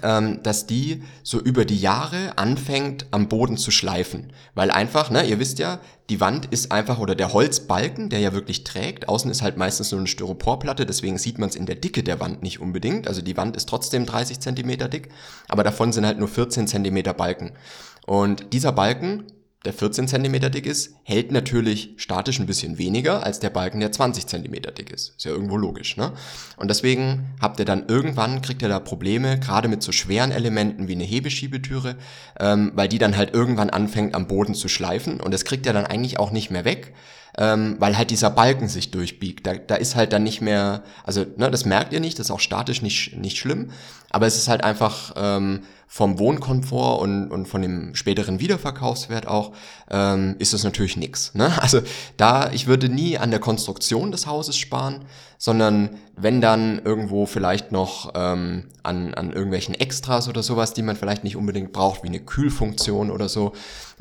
dass 0.00 0.66
die 0.66 1.02
so 1.22 1.38
über 1.38 1.64
die 1.64 1.78
Jahre 1.78 2.38
anfängt 2.38 3.06
am 3.10 3.28
Boden 3.28 3.58
zu 3.58 3.70
schleifen. 3.70 4.32
Weil 4.54 4.70
einfach, 4.70 5.10
ne, 5.10 5.24
ihr 5.24 5.38
wisst 5.38 5.58
ja, 5.58 5.80
die 6.08 6.20
Wand 6.20 6.46
ist 6.46 6.72
einfach, 6.72 6.98
oder 6.98 7.14
der 7.14 7.32
Holzbalken, 7.32 8.08
der 8.08 8.20
ja 8.20 8.32
wirklich 8.32 8.64
trägt, 8.64 9.08
außen 9.08 9.30
ist 9.30 9.42
halt 9.42 9.56
meistens 9.56 9.90
nur 9.92 10.00
eine 10.00 10.08
Styroporplatte, 10.08 10.86
deswegen 10.86 11.18
sieht 11.18 11.38
man 11.38 11.48
es 11.48 11.56
in 11.56 11.66
der 11.66 11.76
Dicke 11.76 12.02
der 12.02 12.20
Wand 12.20 12.42
nicht 12.42 12.60
unbedingt. 12.60 13.06
Also 13.06 13.22
die 13.22 13.36
Wand 13.36 13.56
ist 13.56 13.68
trotzdem 13.68 14.06
30 14.06 14.40
Zentimeter 14.40 14.88
dick, 14.88 15.10
aber 15.48 15.62
davon 15.62 15.92
sind 15.92 16.06
halt 16.06 16.18
nur 16.18 16.28
14 16.28 16.66
Zentimeter 16.66 17.14
Balken. 17.14 17.52
Und 18.06 18.52
dieser 18.52 18.72
Balken 18.72 19.24
der 19.64 19.72
14 19.72 20.08
cm 20.08 20.50
dick 20.50 20.66
ist, 20.66 20.96
hält 21.04 21.30
natürlich 21.30 21.94
statisch 21.96 22.40
ein 22.40 22.46
bisschen 22.46 22.78
weniger 22.78 23.22
als 23.24 23.38
der 23.38 23.50
Balken, 23.50 23.80
der 23.80 23.92
20 23.92 24.26
cm 24.26 24.52
dick 24.52 24.90
ist. 24.90 25.14
Ist 25.16 25.24
ja 25.24 25.30
irgendwo 25.30 25.56
logisch, 25.56 25.96
ne? 25.96 26.12
Und 26.56 26.68
deswegen 26.68 27.30
habt 27.40 27.60
ihr 27.60 27.64
dann 27.64 27.86
irgendwann, 27.86 28.42
kriegt 28.42 28.62
ihr 28.62 28.68
da 28.68 28.80
Probleme, 28.80 29.38
gerade 29.38 29.68
mit 29.68 29.82
so 29.82 29.92
schweren 29.92 30.32
Elementen 30.32 30.88
wie 30.88 30.94
eine 30.94 31.04
Hebeschiebetüre, 31.04 31.96
ähm, 32.40 32.72
weil 32.74 32.88
die 32.88 32.98
dann 32.98 33.16
halt 33.16 33.34
irgendwann 33.34 33.70
anfängt 33.70 34.14
am 34.14 34.26
Boden 34.26 34.54
zu 34.54 34.68
schleifen 34.68 35.20
und 35.20 35.32
das 35.32 35.44
kriegt 35.44 35.66
ihr 35.66 35.72
dann 35.72 35.86
eigentlich 35.86 36.18
auch 36.18 36.32
nicht 36.32 36.50
mehr 36.50 36.64
weg, 36.64 36.92
ähm, 37.38 37.76
weil 37.78 37.96
halt 37.96 38.10
dieser 38.10 38.30
Balken 38.30 38.68
sich 38.68 38.90
durchbiegt. 38.90 39.46
Da, 39.46 39.54
da 39.54 39.76
ist 39.76 39.94
halt 39.94 40.12
dann 40.12 40.24
nicht 40.24 40.40
mehr, 40.40 40.82
also 41.04 41.24
ne, 41.36 41.50
das 41.50 41.64
merkt 41.64 41.92
ihr 41.92 42.00
nicht, 42.00 42.18
das 42.18 42.26
ist 42.26 42.30
auch 42.32 42.40
statisch 42.40 42.82
nicht, 42.82 43.16
nicht 43.16 43.38
schlimm, 43.38 43.70
aber 44.10 44.26
es 44.26 44.36
ist 44.36 44.48
halt 44.48 44.64
einfach... 44.64 45.12
Ähm, 45.16 45.62
vom 45.94 46.18
Wohnkomfort 46.18 47.02
und, 47.02 47.30
und 47.30 47.44
von 47.44 47.60
dem 47.60 47.94
späteren 47.94 48.40
Wiederverkaufswert 48.40 49.28
auch, 49.28 49.52
ähm, 49.90 50.36
ist 50.38 50.54
das 50.54 50.64
natürlich 50.64 50.96
nix. 50.96 51.34
Ne? 51.34 51.52
Also 51.60 51.82
da, 52.16 52.50
ich 52.50 52.66
würde 52.66 52.88
nie 52.88 53.18
an 53.18 53.30
der 53.30 53.40
Konstruktion 53.40 54.10
des 54.10 54.26
Hauses 54.26 54.56
sparen, 54.56 55.04
sondern 55.36 55.90
wenn 56.16 56.40
dann 56.40 56.80
irgendwo 56.82 57.26
vielleicht 57.26 57.72
noch 57.72 58.12
ähm, 58.14 58.70
an, 58.82 59.12
an 59.12 59.34
irgendwelchen 59.34 59.74
Extras 59.74 60.30
oder 60.30 60.42
sowas, 60.42 60.72
die 60.72 60.80
man 60.80 60.96
vielleicht 60.96 61.24
nicht 61.24 61.36
unbedingt 61.36 61.74
braucht, 61.74 62.02
wie 62.04 62.08
eine 62.08 62.20
Kühlfunktion 62.20 63.10
oder 63.10 63.28
so, 63.28 63.52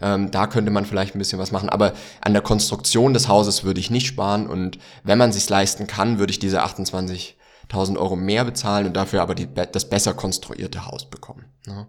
ähm, 0.02 0.32
da 0.32 0.48
könnte 0.48 0.72
man 0.72 0.86
vielleicht 0.86 1.14
ein 1.14 1.20
bisschen 1.20 1.40
was 1.40 1.52
machen. 1.52 1.68
Aber 1.68 1.92
an 2.22 2.32
der 2.32 2.42
Konstruktion 2.42 3.14
des 3.14 3.28
Hauses 3.28 3.66
würde 3.66 3.82
ich 3.82 3.92
nicht 3.92 4.08
sparen 4.08 4.48
und 4.48 4.80
wenn 5.04 5.18
man 5.18 5.34
sich 5.34 5.50
leisten 5.50 5.88
kann, 5.88 6.20
würde 6.20 6.32
ich 6.32 6.40
diese 6.40 6.64
28 6.64 7.36
1000 7.72 7.98
Euro 7.98 8.16
mehr 8.16 8.44
bezahlen 8.46 8.88
und 8.88 8.94
dafür 8.96 9.22
aber 9.22 9.36
die, 9.36 9.48
das 9.54 9.90
besser 9.90 10.14
konstruierte 10.14 10.86
Haus 10.86 11.10
bekommen. 11.10 11.46
Ne? 11.66 11.88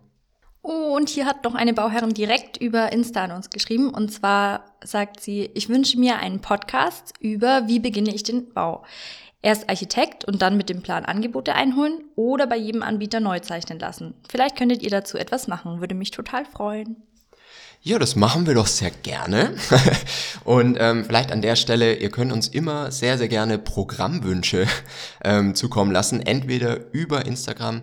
Oh, 0.62 0.94
und 0.94 1.08
hier 1.08 1.26
hat 1.26 1.42
noch 1.42 1.56
eine 1.56 1.74
Bauherrin 1.74 2.14
direkt 2.14 2.56
über 2.56 2.92
Insta 2.92 3.24
an 3.24 3.32
uns 3.32 3.50
geschrieben. 3.50 3.90
Und 3.90 4.12
zwar 4.12 4.64
sagt 4.84 5.20
sie, 5.20 5.50
ich 5.54 5.68
wünsche 5.68 5.98
mir 5.98 6.18
einen 6.18 6.40
Podcast 6.40 7.14
über, 7.18 7.66
wie 7.66 7.80
beginne 7.80 8.14
ich 8.14 8.22
den 8.22 8.52
Bau. 8.52 8.84
Erst 9.44 9.68
Architekt 9.68 10.24
und 10.24 10.40
dann 10.40 10.56
mit 10.56 10.68
dem 10.68 10.82
Plan 10.82 11.04
Angebote 11.04 11.54
einholen 11.54 12.04
oder 12.14 12.46
bei 12.46 12.56
jedem 12.56 12.84
Anbieter 12.84 13.18
neu 13.18 13.40
zeichnen 13.40 13.80
lassen. 13.80 14.14
Vielleicht 14.28 14.54
könntet 14.54 14.84
ihr 14.84 14.90
dazu 14.90 15.18
etwas 15.18 15.48
machen, 15.48 15.80
würde 15.80 15.96
mich 15.96 16.12
total 16.12 16.44
freuen. 16.44 17.02
Ja, 17.84 17.98
das 17.98 18.14
machen 18.14 18.46
wir 18.46 18.54
doch 18.54 18.68
sehr 18.68 18.92
gerne. 18.92 19.56
Und 20.44 20.76
ähm, 20.78 21.04
vielleicht 21.04 21.32
an 21.32 21.42
der 21.42 21.56
Stelle, 21.56 21.94
ihr 21.94 22.10
könnt 22.10 22.30
uns 22.30 22.46
immer 22.46 22.92
sehr, 22.92 23.18
sehr 23.18 23.26
gerne 23.26 23.58
Programmwünsche 23.58 24.68
ähm, 25.24 25.56
zukommen 25.56 25.90
lassen. 25.90 26.20
Entweder 26.20 26.92
über 26.92 27.26
Instagram 27.26 27.80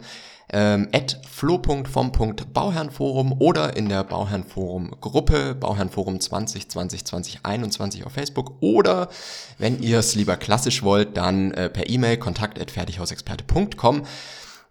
ähm, 0.54 0.88
at 0.94 1.20
flo.vom.bauherrenforum 1.30 3.42
oder 3.42 3.76
in 3.76 3.90
der 3.90 4.06
Bauherrenforum 4.06 4.96
Gruppe, 5.02 5.54
Bauherrenforum 5.54 6.22
20 6.22 6.70
20 6.70 7.04
2021 7.04 8.06
auf 8.06 8.14
Facebook 8.14 8.54
oder 8.62 9.10
wenn 9.58 9.82
ihr 9.82 10.00
es 10.00 10.16
lieber 10.16 10.38
klassisch 10.38 10.82
wollt, 10.82 11.18
dann 11.18 11.52
äh, 11.52 11.70
per 11.70 11.90
E-Mail 11.90 12.16
kontakt@fertighausexperte.com. 12.16 14.04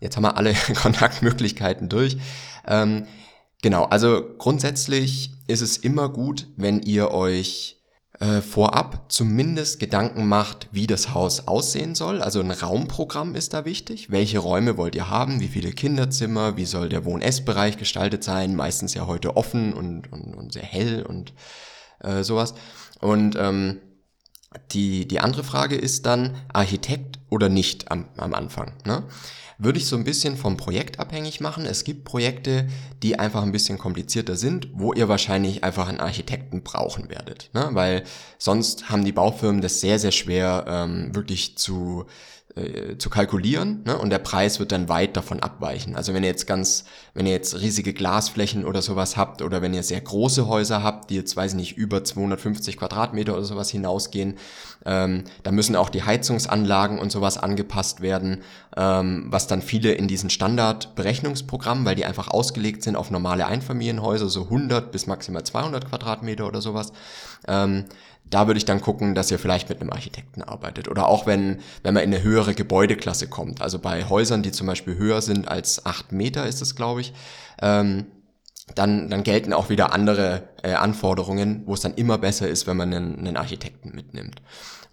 Jetzt 0.00 0.16
haben 0.16 0.24
wir 0.24 0.38
alle 0.38 0.54
Kontaktmöglichkeiten 0.74 1.90
durch. 1.90 2.16
Ähm, 2.66 3.06
Genau, 3.62 3.84
also 3.84 4.24
grundsätzlich 4.38 5.32
ist 5.48 5.62
es 5.62 5.76
immer 5.78 6.08
gut, 6.08 6.46
wenn 6.56 6.80
ihr 6.80 7.10
euch 7.10 7.78
äh, 8.20 8.40
vorab 8.40 9.06
zumindest 9.12 9.80
Gedanken 9.80 10.26
macht, 10.26 10.68
wie 10.72 10.86
das 10.86 11.14
Haus 11.14 11.46
aussehen 11.46 11.94
soll. 11.94 12.20
Also 12.20 12.40
ein 12.40 12.50
Raumprogramm 12.50 13.34
ist 13.34 13.54
da 13.54 13.64
wichtig. 13.64 14.10
Welche 14.10 14.38
Räume 14.38 14.76
wollt 14.76 14.94
ihr 14.94 15.08
haben? 15.08 15.40
Wie 15.40 15.48
viele 15.48 15.72
Kinderzimmer? 15.72 16.56
Wie 16.56 16.64
soll 16.64 16.88
der 16.88 17.04
Wohn-Ess-Bereich 17.04 17.76
gestaltet 17.76 18.24
sein? 18.24 18.56
Meistens 18.56 18.94
ja 18.94 19.06
heute 19.06 19.36
offen 19.36 19.72
und, 19.72 20.12
und, 20.12 20.34
und 20.34 20.52
sehr 20.52 20.64
hell 20.64 21.02
und 21.02 21.32
äh, 22.00 22.22
sowas. 22.22 22.54
Und 23.00 23.36
ähm, 23.36 23.80
die, 24.72 25.06
die 25.06 25.20
andere 25.20 25.44
Frage 25.44 25.76
ist 25.76 26.06
dann 26.06 26.36
Architekt 26.52 27.18
oder 27.28 27.48
nicht 27.48 27.90
am, 27.90 28.06
am 28.16 28.34
Anfang. 28.34 28.72
Ne? 28.84 29.04
Würde 29.58 29.78
ich 29.78 29.86
so 29.86 29.96
ein 29.96 30.04
bisschen 30.04 30.36
vom 30.36 30.56
Projekt 30.56 31.00
abhängig 31.00 31.40
machen. 31.40 31.66
Es 31.66 31.82
gibt 31.82 32.04
Projekte, 32.04 32.68
die 33.02 33.18
einfach 33.18 33.42
ein 33.42 33.52
bisschen 33.52 33.76
komplizierter 33.76 34.36
sind, 34.36 34.68
wo 34.72 34.92
ihr 34.92 35.08
wahrscheinlich 35.08 35.64
einfach 35.64 35.88
einen 35.88 36.00
Architekten 36.00 36.62
brauchen 36.62 37.10
werdet. 37.10 37.50
Ne? 37.52 37.68
Weil 37.72 38.04
sonst 38.38 38.88
haben 38.88 39.04
die 39.04 39.12
Baufirmen 39.12 39.60
das 39.60 39.80
sehr, 39.80 39.98
sehr 39.98 40.12
schwer 40.12 40.64
ähm, 40.68 41.14
wirklich 41.14 41.58
zu 41.58 42.06
äh, 42.56 42.96
zu 42.98 43.10
kalkulieren 43.10 43.82
ne? 43.84 43.98
und 43.98 44.10
der 44.10 44.18
Preis 44.18 44.58
wird 44.58 44.72
dann 44.72 44.88
weit 44.88 45.16
davon 45.16 45.40
abweichen. 45.40 45.94
Also 45.96 46.14
wenn 46.14 46.22
ihr 46.22 46.30
jetzt 46.30 46.46
ganz, 46.46 46.84
wenn 47.14 47.26
ihr 47.26 47.32
jetzt 47.32 47.60
riesige 47.60 47.92
Glasflächen 47.92 48.64
oder 48.64 48.82
sowas 48.82 49.16
habt 49.16 49.42
oder 49.42 49.62
wenn 49.62 49.74
ihr 49.74 49.82
sehr 49.82 50.00
große 50.00 50.48
Häuser 50.48 50.82
habt, 50.82 51.10
die 51.10 51.16
jetzt, 51.16 51.36
weiß 51.36 51.52
ich 51.52 51.56
nicht, 51.56 51.76
über 51.76 52.02
250 52.02 52.78
Quadratmeter 52.78 53.34
oder 53.34 53.44
sowas 53.44 53.70
hinausgehen, 53.70 54.38
ähm, 54.86 55.24
da 55.42 55.52
müssen 55.52 55.76
auch 55.76 55.90
die 55.90 56.02
Heizungsanlagen 56.02 56.98
und 56.98 57.12
sowas 57.12 57.36
angepasst 57.36 58.00
werden, 58.00 58.42
ähm, 58.76 59.26
was 59.28 59.46
dann 59.46 59.60
viele 59.60 59.92
in 59.92 60.08
diesen 60.08 60.30
Standardberechnungsprogrammen, 60.30 61.84
weil 61.84 61.96
die 61.96 62.06
einfach 62.06 62.28
ausgelegt 62.28 62.82
sind 62.82 62.96
auf 62.96 63.10
normale 63.10 63.46
Einfamilienhäuser, 63.46 64.28
so 64.28 64.44
100 64.44 64.90
bis 64.90 65.06
maximal 65.06 65.44
200 65.44 65.88
Quadratmeter 65.88 66.46
oder 66.46 66.62
sowas, 66.62 66.92
ähm, 67.46 67.84
da 68.30 68.46
würde 68.46 68.58
ich 68.58 68.64
dann 68.64 68.80
gucken, 68.80 69.14
dass 69.14 69.30
ihr 69.30 69.38
vielleicht 69.38 69.68
mit 69.68 69.80
einem 69.80 69.90
Architekten 69.90 70.42
arbeitet. 70.42 70.88
Oder 70.88 71.06
auch 71.08 71.26
wenn, 71.26 71.58
wenn 71.82 71.94
man 71.94 72.02
in 72.02 72.14
eine 72.14 72.22
höhere 72.22 72.54
Gebäudeklasse 72.54 73.28
kommt. 73.28 73.62
Also 73.62 73.78
bei 73.78 74.08
Häusern, 74.08 74.42
die 74.42 74.52
zum 74.52 74.66
Beispiel 74.66 74.96
höher 74.96 75.22
sind 75.22 75.48
als 75.48 75.86
acht 75.86 76.12
Meter, 76.12 76.46
ist 76.46 76.62
es, 76.62 76.76
glaube 76.76 77.00
ich, 77.00 77.12
ähm, 77.62 78.06
dann, 78.74 79.08
dann 79.08 79.22
gelten 79.22 79.52
auch 79.52 79.70
wieder 79.70 79.92
andere 79.92 80.48
äh, 80.62 80.74
Anforderungen, 80.74 81.62
wo 81.66 81.74
es 81.74 81.80
dann 81.80 81.94
immer 81.94 82.18
besser 82.18 82.48
ist, 82.48 82.66
wenn 82.66 82.76
man 82.76 82.92
einen, 82.92 83.18
einen 83.18 83.36
Architekten 83.36 83.94
mitnimmt. 83.94 84.42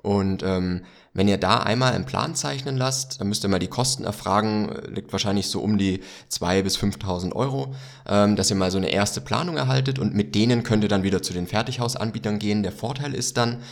Und 0.06 0.44
ähm, 0.44 0.82
wenn 1.14 1.28
ihr 1.28 1.40
da 1.40 1.58
einmal 1.58 1.94
einen 1.94 2.06
Plan 2.06 2.36
zeichnen 2.36 2.78
lasst, 2.78 3.20
dann 3.20 3.28
müsst 3.28 3.44
ihr 3.44 3.50
mal 3.50 3.58
die 3.58 3.68
Kosten 3.68 4.04
erfragen, 4.04 4.70
liegt 4.88 5.12
wahrscheinlich 5.12 5.48
so 5.48 5.62
um 5.62 5.80
die 5.80 6.02
2.000 6.32 6.62
bis 6.62 6.78
5.000 6.78 7.34
Euro, 7.34 7.74
ähm, 8.08 8.36
dass 8.36 8.52
ihr 8.52 8.56
mal 8.56 8.70
so 8.70 8.78
eine 8.78 8.90
erste 8.90 9.20
Planung 9.20 9.58
erhaltet 9.58 9.98
und 9.98 10.14
mit 10.14 10.36
denen 10.36 10.62
könnt 10.62 10.84
ihr 10.84 10.90
dann 10.90 11.02
wieder 11.02 11.24
zu 11.24 11.34
den 11.34 11.48
Fertighausanbietern 11.48 12.38
gehen. 12.38 12.62
Der 12.62 12.72
Vorteil 12.72 13.16
ist 13.16 13.38
dann, 13.38 13.64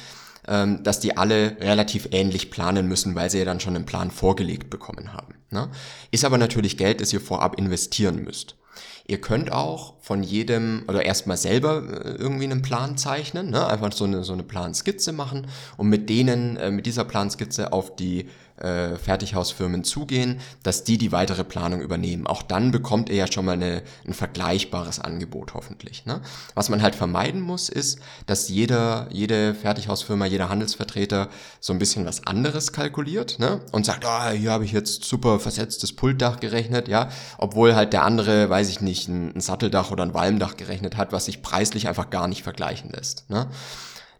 ähm, 0.47 0.83
dass 0.83 0.99
die 0.99 1.17
alle 1.17 1.55
relativ 1.59 2.07
ähnlich 2.11 2.49
planen 2.49 2.87
müssen, 2.87 3.13
weil 3.13 3.29
sie 3.29 3.37
ja 3.37 3.45
dann 3.45 3.59
schon 3.59 3.75
einen 3.75 3.85
Plan 3.85 4.09
vorgelegt 4.09 4.71
bekommen 4.71 5.13
haben. 5.13 5.35
Ne? 5.51 5.69
Ist 6.09 6.25
aber 6.25 6.39
natürlich 6.39 6.77
Geld, 6.77 6.99
das 6.99 7.13
ihr 7.13 7.21
vorab 7.21 7.59
investieren 7.59 8.23
müsst. 8.23 8.55
Ihr 9.05 9.19
könnt 9.19 9.51
auch 9.51 9.93
von 9.99 10.23
jedem, 10.23 10.83
oder 10.87 11.05
erstmal 11.05 11.37
selber 11.37 11.83
äh, 12.05 12.15
irgendwie 12.15 12.45
einen 12.45 12.61
Plan 12.61 12.97
zeichnen, 12.97 13.49
ne? 13.49 13.67
einfach 13.67 13.91
so 13.91 14.05
eine, 14.05 14.23
so 14.23 14.33
eine 14.33 14.43
Planskizze 14.43 15.11
machen 15.11 15.47
und 15.77 15.89
mit 15.89 16.09
denen, 16.09 16.55
äh, 16.57 16.71
mit 16.71 16.85
dieser 16.85 17.03
Planskizze 17.03 17.73
auf 17.73 17.95
die 17.95 18.27
äh, 18.57 18.97
Fertighausfirmen 18.97 19.83
zugehen, 19.83 20.39
dass 20.61 20.83
die 20.83 20.97
die 20.97 21.11
weitere 21.11 21.43
Planung 21.43 21.81
übernehmen. 21.81 22.27
Auch 22.27 22.43
dann 22.43 22.71
bekommt 22.71 23.09
ihr 23.09 23.15
ja 23.15 23.31
schon 23.31 23.45
mal 23.45 23.53
eine, 23.53 23.81
ein 24.05 24.13
vergleichbares 24.13 24.99
Angebot 24.99 25.53
hoffentlich. 25.53 26.05
Ne? 26.05 26.21
Was 26.53 26.69
man 26.69 26.81
halt 26.81 26.95
vermeiden 26.95 27.41
muss, 27.41 27.69
ist, 27.69 27.99
dass 28.27 28.49
jeder, 28.49 29.07
jede 29.11 29.55
Fertighausfirma, 29.55 30.27
jeder 30.27 30.49
Handelsvertreter 30.49 31.29
so 31.59 31.73
ein 31.73 31.79
bisschen 31.79 32.05
was 32.05 32.27
anderes 32.27 32.71
kalkuliert 32.71 33.39
ne? 33.39 33.59
und 33.71 33.85
sagt, 33.85 34.05
ah, 34.05 34.29
oh, 34.29 34.35
hier 34.35 34.51
habe 34.51 34.65
ich 34.65 34.71
jetzt 34.71 35.03
super 35.03 35.39
versetztes 35.39 35.93
Pultdach 35.93 36.39
gerechnet, 36.39 36.87
ja, 36.87 37.09
obwohl 37.39 37.75
halt 37.75 37.91
der 37.91 38.03
andere, 38.03 38.49
weiß 38.49 38.69
ich 38.69 38.81
nicht, 38.81 38.92
ein, 39.07 39.35
ein 39.35 39.41
Satteldach 39.41 39.91
oder 39.91 40.03
ein 40.03 40.13
Walmdach 40.13 40.57
gerechnet 40.57 40.97
hat, 40.97 41.11
was 41.11 41.25
sich 41.25 41.41
preislich 41.41 41.87
einfach 41.87 42.09
gar 42.09 42.27
nicht 42.27 42.43
vergleichen 42.43 42.91
lässt. 42.91 43.29
Ne? 43.29 43.47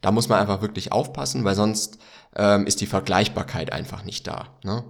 Da 0.02 0.12
muss 0.12 0.28
man 0.28 0.40
einfach 0.40 0.62
wirklich 0.62 0.92
aufpassen, 0.92 1.44
weil 1.44 1.56
sonst 1.56 1.98
ähm, 2.36 2.66
ist 2.66 2.82
die 2.82 2.88
Vergleichbarkeit 2.88 3.72
einfach 3.72 4.04
nicht 4.04 4.28
da. 4.28 4.48
Ne? 4.64 4.84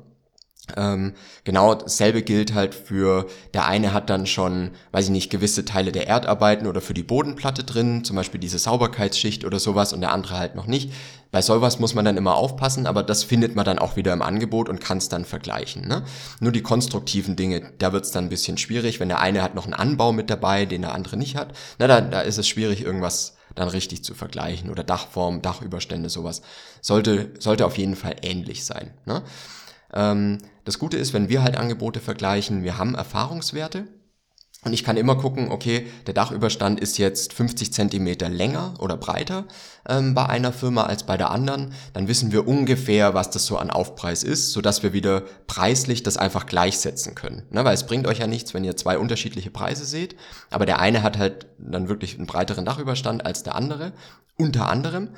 Ähm, 0.77 1.13
genau 1.43 1.75
dasselbe 1.75 2.21
gilt 2.21 2.53
halt 2.53 2.73
für, 2.73 3.27
der 3.53 3.67
eine 3.67 3.91
hat 3.91 4.09
dann 4.09 4.25
schon, 4.25 4.71
weiß 4.93 5.05
ich 5.05 5.11
nicht, 5.11 5.29
gewisse 5.29 5.65
Teile 5.65 5.91
der 5.91 6.07
Erdarbeiten 6.07 6.67
oder 6.67 6.79
für 6.79 6.93
die 6.93 7.03
Bodenplatte 7.03 7.65
drin, 7.65 8.05
zum 8.05 8.15
Beispiel 8.15 8.39
diese 8.39 8.57
Sauberkeitsschicht 8.57 9.43
oder 9.43 9.59
sowas 9.59 9.91
und 9.91 9.99
der 9.99 10.13
andere 10.13 10.37
halt 10.37 10.55
noch 10.55 10.65
nicht. 10.65 10.93
Bei 11.31 11.41
sowas 11.41 11.79
muss 11.79 11.95
man 11.95 12.05
dann 12.05 12.15
immer 12.15 12.35
aufpassen, 12.35 12.85
aber 12.85 13.03
das 13.03 13.23
findet 13.23 13.55
man 13.55 13.65
dann 13.65 13.79
auch 13.79 13.97
wieder 13.97 14.13
im 14.13 14.21
Angebot 14.21 14.69
und 14.69 14.79
kann 14.79 14.99
es 14.99 15.09
dann 15.09 15.25
vergleichen. 15.25 15.85
Ne? 15.85 16.03
Nur 16.39 16.53
die 16.53 16.61
konstruktiven 16.61 17.35
Dinge, 17.35 17.73
da 17.79 17.91
wird 17.91 18.05
es 18.05 18.11
dann 18.11 18.25
ein 18.25 18.29
bisschen 18.29 18.57
schwierig, 18.57 18.99
wenn 19.01 19.09
der 19.09 19.19
eine 19.19 19.41
hat 19.41 19.55
noch 19.55 19.65
einen 19.65 19.73
Anbau 19.73 20.13
mit 20.13 20.29
dabei, 20.29 20.65
den 20.65 20.83
der 20.83 20.93
andere 20.93 21.17
nicht 21.17 21.35
hat. 21.35 21.53
Na, 21.79 21.87
da, 21.87 21.99
da 21.99 22.21
ist 22.21 22.37
es 22.37 22.47
schwierig, 22.47 22.83
irgendwas 22.83 23.35
dann 23.55 23.67
richtig 23.67 24.03
zu 24.03 24.13
vergleichen 24.13 24.69
oder 24.69 24.83
Dachform, 24.83 25.41
Dachüberstände, 25.41 26.09
sowas. 26.09 26.41
Sollte, 26.81 27.31
sollte 27.39 27.65
auf 27.65 27.77
jeden 27.77 27.95
Fall 27.95 28.15
ähnlich 28.21 28.63
sein. 28.63 28.91
Ne? 29.05 29.23
Ähm, 29.93 30.39
das 30.65 30.79
Gute 30.79 30.97
ist, 30.97 31.13
wenn 31.13 31.29
wir 31.29 31.43
halt 31.43 31.57
Angebote 31.57 31.99
vergleichen, 31.99 32.63
wir 32.63 32.77
haben 32.77 32.95
Erfahrungswerte 32.95 33.87
und 34.65 34.71
ich 34.71 34.83
kann 34.83 34.95
immer 34.95 35.17
gucken, 35.17 35.51
okay, 35.51 35.87
der 36.07 36.13
Dachüberstand 36.13 36.79
ist 36.79 36.97
jetzt 36.97 37.33
50 37.33 37.73
Zentimeter 37.73 38.29
länger 38.29 38.75
oder 38.79 38.95
breiter 38.95 39.45
ähm, 39.87 40.13
bei 40.13 40.25
einer 40.27 40.53
Firma 40.53 40.83
als 40.83 41.03
bei 41.03 41.17
der 41.17 41.31
anderen. 41.31 41.73
Dann 41.93 42.07
wissen 42.07 42.31
wir 42.31 42.47
ungefähr, 42.47 43.13
was 43.13 43.29
das 43.29 43.45
so 43.45 43.57
an 43.57 43.69
Aufpreis 43.69 44.23
ist, 44.23 44.53
sodass 44.53 44.81
wir 44.81 44.93
wieder 44.93 45.23
preislich 45.47 46.03
das 46.03 46.17
einfach 46.17 46.45
gleichsetzen 46.45 47.13
können. 47.13 47.43
Ne, 47.49 47.65
weil 47.65 47.73
es 47.73 47.85
bringt 47.85 48.07
euch 48.07 48.19
ja 48.19 48.27
nichts, 48.27 48.53
wenn 48.53 48.63
ihr 48.63 48.77
zwei 48.77 48.97
unterschiedliche 48.97 49.51
Preise 49.51 49.85
seht, 49.85 50.15
aber 50.49 50.65
der 50.65 50.79
eine 50.79 51.03
hat 51.03 51.17
halt 51.17 51.47
dann 51.57 51.89
wirklich 51.89 52.15
einen 52.15 52.27
breiteren 52.27 52.63
Dachüberstand 52.63 53.25
als 53.25 53.43
der 53.43 53.55
andere, 53.55 53.91
unter 54.37 54.69
anderem. 54.69 55.09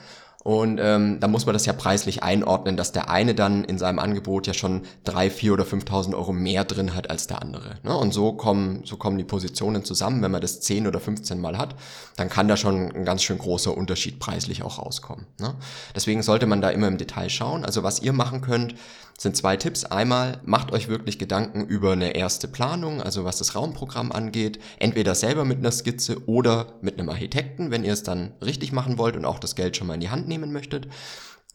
Und 0.46 0.80
ähm, 0.80 1.20
da 1.20 1.28
muss 1.28 1.48
man 1.48 1.54
das 1.54 1.66
ja 1.66 1.74
preislich 1.74 2.22
einordnen, 2.22 2.78
dass 2.78 2.92
der 2.92 3.10
eine 3.10 3.34
dann 3.34 3.64
in 3.64 3.80
seinem 3.80 3.98
Angebot 3.98 4.46
ja 4.46 4.54
schon 4.54 4.84
drei, 5.04 5.32
vier 5.32 5.54
oder 5.54 5.64
5.000 5.64 6.14
Euro 6.14 6.34
mehr 6.34 6.64
drin 6.66 6.94
hat 6.94 7.10
als 7.10 7.25
der 7.25 7.42
andere. 7.42 7.78
Ne? 7.82 7.98
Und 7.98 8.14
so 8.14 8.32
kommen, 8.32 8.82
so 8.86 8.96
kommen 8.96 9.18
die 9.18 9.24
Positionen 9.24 9.84
zusammen. 9.84 10.22
Wenn 10.22 10.30
man 10.30 10.42
das 10.42 10.62
10 10.62 10.86
oder 10.86 11.00
15 11.00 11.42
Mal 11.42 11.58
hat, 11.58 11.74
dann 12.16 12.30
kann 12.30 12.48
da 12.48 12.58
schon 12.58 12.92
ein 12.96 13.06
ganz 13.06 13.24
schön 13.24 13.40
großer 13.40 13.75
Unterschied 13.75 14.20
preislich 14.20 14.62
auch 14.62 14.78
rauskommen. 14.78 15.25
Ne? 15.40 15.56
Deswegen 15.96 16.22
sollte 16.22 16.46
man 16.46 16.62
da 16.62 16.70
immer 16.70 16.90
im 16.90 17.00
Detail 17.00 17.32
schauen. 17.32 17.66
Also 17.66 17.82
was 17.82 18.04
ihr 18.04 18.14
machen 18.14 18.42
könnt, 18.42 18.75
sind 19.17 19.38
zwei 19.38 19.57
Tipps. 19.57 19.86
Einmal 19.86 20.41
macht 20.43 20.72
euch 20.72 20.88
wirklich 20.88 21.17
Gedanken 21.19 21.65
über 21.65 21.93
eine 21.93 22.15
erste 22.15 22.48
Planung, 22.48 23.01
also 23.01 23.24
was 23.24 23.38
das 23.38 23.55
Raumprogramm 23.55 24.12
angeht. 24.12 24.60
Entweder 24.77 25.15
selber 25.15 25.45
mit 25.45 25.60
einer 25.60 25.72
Skizze 25.72 26.27
oder 26.27 26.74
mit 26.81 27.00
einem 27.00 27.10
Architekten, 27.10 27.72
wenn 27.72 27.84
ihr 27.84 27.93
es 27.93 28.03
dann 28.03 28.34
richtig 28.43 28.72
machen 28.72 28.98
wollt 28.98 29.15
und 29.15 29.25
auch 29.25 29.39
das 29.39 29.55
Geld 29.55 29.77
schon 29.77 29.88
mal 29.88 29.93
in 29.95 30.01
die 30.01 30.10
Hand 30.10 30.27
nehmen 30.27 30.51
möchtet. 30.51 30.88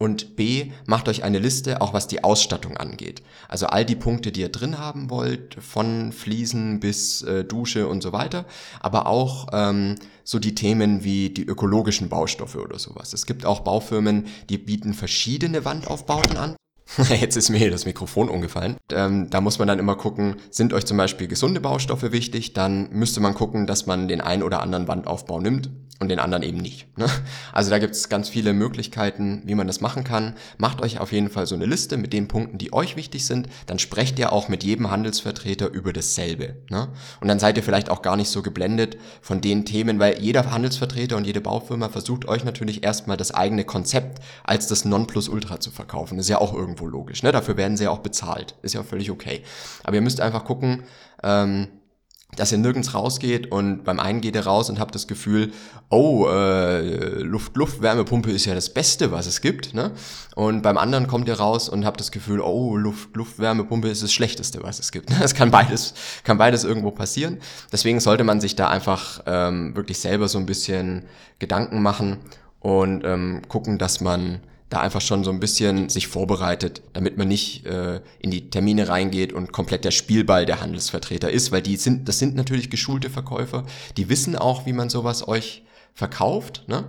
Und 0.00 0.34
B, 0.34 0.72
macht 0.86 1.10
euch 1.10 1.24
eine 1.24 1.38
Liste, 1.38 1.82
auch 1.82 1.92
was 1.92 2.06
die 2.06 2.24
Ausstattung 2.24 2.78
angeht. 2.78 3.22
Also 3.48 3.66
all 3.66 3.84
die 3.84 3.96
Punkte, 3.96 4.32
die 4.32 4.40
ihr 4.40 4.48
drin 4.48 4.78
haben 4.78 5.10
wollt, 5.10 5.56
von 5.60 6.12
Fliesen 6.12 6.80
bis 6.80 7.20
äh, 7.20 7.44
Dusche 7.44 7.86
und 7.86 8.02
so 8.02 8.14
weiter. 8.14 8.46
Aber 8.80 9.06
auch 9.06 9.48
ähm, 9.52 9.96
so 10.24 10.38
die 10.38 10.54
Themen 10.54 11.04
wie 11.04 11.28
die 11.28 11.44
ökologischen 11.44 12.08
Baustoffe 12.08 12.56
oder 12.56 12.78
sowas. 12.78 13.12
Es 13.12 13.26
gibt 13.26 13.44
auch 13.44 13.60
Baufirmen, 13.60 14.28
die 14.48 14.56
bieten 14.56 14.94
verschiedene 14.94 15.66
Wandaufbauten 15.66 16.38
an. 16.38 16.56
Jetzt 17.20 17.37
ist 17.37 17.50
mir 17.50 17.70
das 17.70 17.87
Mikrofon 17.87 18.28
umgefallen. 18.28 18.76
Ähm, 18.92 19.30
da 19.30 19.40
muss 19.40 19.59
man 19.59 19.68
dann 19.68 19.78
immer 19.78 19.97
gucken, 19.97 20.37
sind 20.50 20.73
euch 20.73 20.87
zum 20.87 20.97
Beispiel 20.97 21.28
gesunde 21.28 21.61
Baustoffe 21.61 22.12
wichtig, 22.12 22.52
dann 22.52 22.90
müsste 22.90 23.20
man 23.20 23.35
gucken, 23.35 23.66
dass 23.66 23.87
man 23.87 24.09
den 24.09 24.20
einen 24.20 24.42
oder 24.42 24.61
anderen 24.61 24.88
Wandaufbau 24.88 25.40
nimmt 25.40 25.70
und 26.00 26.09
den 26.09 26.19
anderen 26.19 26.42
eben 26.42 26.59
nicht. 26.59 26.87
Ne? 26.99 27.07
Also 27.52 27.71
da 27.71 27.78
gibt 27.78 27.95
es 27.95 28.09
ganz 28.09 28.30
viele 28.30 28.54
Möglichkeiten, 28.54 29.42
wie 29.45 29.54
man 29.54 29.66
das 29.66 29.83
machen 29.83 30.02
kann. 30.02 30.35
Macht 30.57 30.80
euch 30.80 30.99
auf 30.99 31.12
jeden 31.12 31.28
Fall 31.28 31.47
so 31.47 31.54
eine 31.54 31.66
Liste 31.66 31.99
mit 31.99 32.14
den 32.14 32.26
Punkten, 32.26 32.57
die 32.57 32.73
euch 32.73 32.97
wichtig 32.97 33.26
sind. 33.26 33.49
Dann 33.66 33.78
sprecht 33.78 34.19
ihr 34.19 34.33
auch 34.33 34.49
mit 34.49 34.64
jedem 34.64 34.90
Handelsvertreter 34.90 35.69
über 35.69 35.92
dasselbe. 35.92 36.57
Ne? 36.71 36.88
Und 37.21 37.28
dann 37.28 37.38
seid 37.38 37.59
ihr 37.59 37.62
vielleicht 37.62 37.90
auch 37.90 38.00
gar 38.00 38.16
nicht 38.16 38.30
so 38.30 38.40
geblendet 38.40 38.97
von 39.21 39.42
den 39.42 39.66
Themen, 39.66 39.99
weil 39.99 40.19
jeder 40.21 40.50
Handelsvertreter 40.50 41.19
und 41.19 41.26
jede 41.26 41.42
Baufirma 41.42 41.90
versucht 41.90 42.26
euch 42.26 42.45
natürlich 42.45 42.83
erstmal 42.83 43.19
das 43.19 43.33
eigene 43.35 43.64
Konzept 43.64 44.23
als 44.42 44.66
das 44.69 44.87
Nonplusultra 44.87 45.61
zu 45.61 45.71
verkaufen. 45.71 46.19
Ist 46.19 46.30
ja 46.30 46.40
auch 46.40 46.54
irgendwo 46.54 46.87
logisch. 46.87 47.23
Ne? 47.23 47.30
Dafür 47.30 47.59
werden 47.59 47.76
sie 47.76 47.85
ja 47.85 47.90
auch 47.90 47.99
bezahlt. 47.99 48.54
Ist 48.62 48.75
ja 48.75 48.80
auch 48.80 48.87
völlig 48.87 49.11
okay. 49.11 49.42
Aber 49.85 49.97
ihr 49.97 50.02
müsst 50.02 50.23
einfach 50.23 50.45
gucken, 50.45 50.85
ähm, 51.23 51.69
dass 52.37 52.52
ihr 52.52 52.58
nirgends 52.58 52.94
rausgeht 52.94 53.50
und 53.50 53.84
beim 53.84 53.99
einen 53.99 54.20
geht 54.20 54.34
ihr 54.34 54.46
raus 54.46 54.70
und 54.70 54.78
habt 54.78 54.94
das 54.94 55.06
Gefühl, 55.06 55.52
oh, 55.88 56.28
äh, 56.28 57.20
Luft-Luft-Wärmepumpe 57.22 58.30
ist 58.30 58.44
ja 58.44 58.54
das 58.54 58.72
Beste, 58.72 59.10
was 59.12 59.26
es 59.26 59.40
gibt. 59.40 59.75
Ne? 59.75 59.92
Und 60.37 60.62
beim 60.62 60.78
anderen 60.78 61.06
kommt 61.06 61.28
ihr 61.28 61.38
raus 61.38 61.68
und 61.68 61.84
habt 61.84 62.00
das 62.00 62.12
Gefühl, 62.12 62.40
oh, 62.40 62.76
Luft-Luft-Wärmepumpe 62.76 63.88
ist 63.88 64.02
das 64.02 64.12
Schlechteste, 64.12 64.62
was 64.62 64.78
es 64.78 64.92
gibt. 64.92 65.10
Das 65.20 65.34
kann 65.34 65.50
beides, 65.50 65.94
kann 66.25 66.38
beides 66.38 66.64
irgendwo 66.64 66.92
passieren. 66.92 67.38
Deswegen 67.72 68.00
sollte 68.00 68.25
man 68.25 68.40
sich 68.40 68.56
da 68.56 68.68
einfach 68.68 69.22
ähm, 69.26 69.76
wirklich 69.76 69.99
selber 69.99 70.28
so 70.28 70.38
ein 70.38 70.46
bisschen 70.46 71.04
Gedanken 71.38 71.82
machen 71.82 72.18
und 72.60 73.04
ähm, 73.04 73.42
gucken, 73.49 73.78
dass 73.78 74.00
man 74.00 74.40
da 74.70 74.80
einfach 74.80 75.00
schon 75.00 75.24
so 75.24 75.30
ein 75.30 75.40
bisschen 75.40 75.88
sich 75.88 76.06
vorbereitet, 76.06 76.82
damit 76.92 77.18
man 77.18 77.28
nicht 77.28 77.66
äh, 77.66 78.00
in 78.20 78.30
die 78.30 78.50
Termine 78.50 78.88
reingeht 78.88 79.32
und 79.32 79.52
komplett 79.52 79.84
der 79.84 79.90
Spielball 79.90 80.46
der 80.46 80.60
Handelsvertreter 80.60 81.30
ist, 81.30 81.52
weil 81.52 81.60
die 81.60 81.76
sind, 81.76 82.08
das 82.08 82.18
sind 82.18 82.36
natürlich 82.36 82.70
geschulte 82.70 83.10
Verkäufer, 83.10 83.64
die 83.96 84.08
wissen 84.08 84.36
auch, 84.36 84.66
wie 84.66 84.72
man 84.72 84.88
sowas 84.88 85.26
euch 85.26 85.64
verkauft, 85.92 86.64
ne? 86.68 86.84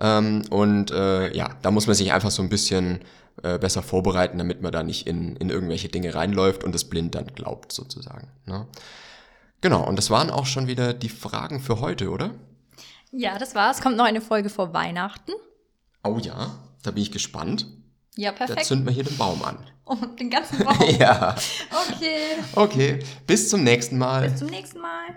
Ähm, 0.00 0.42
und 0.50 0.90
äh, 0.90 1.34
ja, 1.34 1.50
da 1.62 1.70
muss 1.70 1.86
man 1.86 1.94
sich 1.94 2.12
einfach 2.12 2.30
so 2.30 2.42
ein 2.42 2.48
bisschen 2.48 3.00
äh, 3.42 3.58
besser 3.58 3.82
vorbereiten, 3.82 4.38
damit 4.38 4.60
man 4.60 4.72
da 4.72 4.82
nicht 4.82 5.06
in, 5.06 5.36
in 5.36 5.50
irgendwelche 5.50 5.88
Dinge 5.88 6.14
reinläuft 6.14 6.64
und 6.64 6.74
das 6.74 6.84
blind 6.84 7.14
dann 7.14 7.26
glaubt, 7.28 7.72
sozusagen. 7.72 8.28
Ne? 8.44 8.66
Genau, 9.60 9.86
und 9.86 9.96
das 9.96 10.10
waren 10.10 10.30
auch 10.30 10.46
schon 10.46 10.66
wieder 10.66 10.92
die 10.92 11.08
Fragen 11.08 11.60
für 11.60 11.80
heute, 11.80 12.10
oder? 12.10 12.32
Ja, 13.12 13.38
das 13.38 13.54
war's. 13.54 13.80
Kommt 13.80 13.96
noch 13.96 14.04
eine 14.04 14.20
Folge 14.20 14.50
vor 14.50 14.74
Weihnachten. 14.74 15.32
Oh 16.02 16.18
ja. 16.18 16.58
Da 16.84 16.90
bin 16.92 17.02
ich 17.02 17.10
gespannt. 17.10 17.66
Ja, 18.16 18.30
perfekt. 18.30 18.60
Da 18.60 18.62
zünden 18.62 18.86
wir 18.86 18.92
hier 18.92 19.02
den 19.04 19.16
Baum 19.16 19.42
an. 19.42 19.58
Oh, 19.86 19.96
den 19.96 20.30
ganzen 20.30 20.58
Baum? 20.64 20.78
ja. 20.98 21.34
Okay. 21.70 22.18
Okay, 22.54 22.98
bis 23.26 23.50
zum 23.50 23.64
nächsten 23.64 23.98
Mal. 23.98 24.30
Bis 24.30 24.38
zum 24.38 24.48
nächsten 24.48 24.80
Mal. 24.80 25.08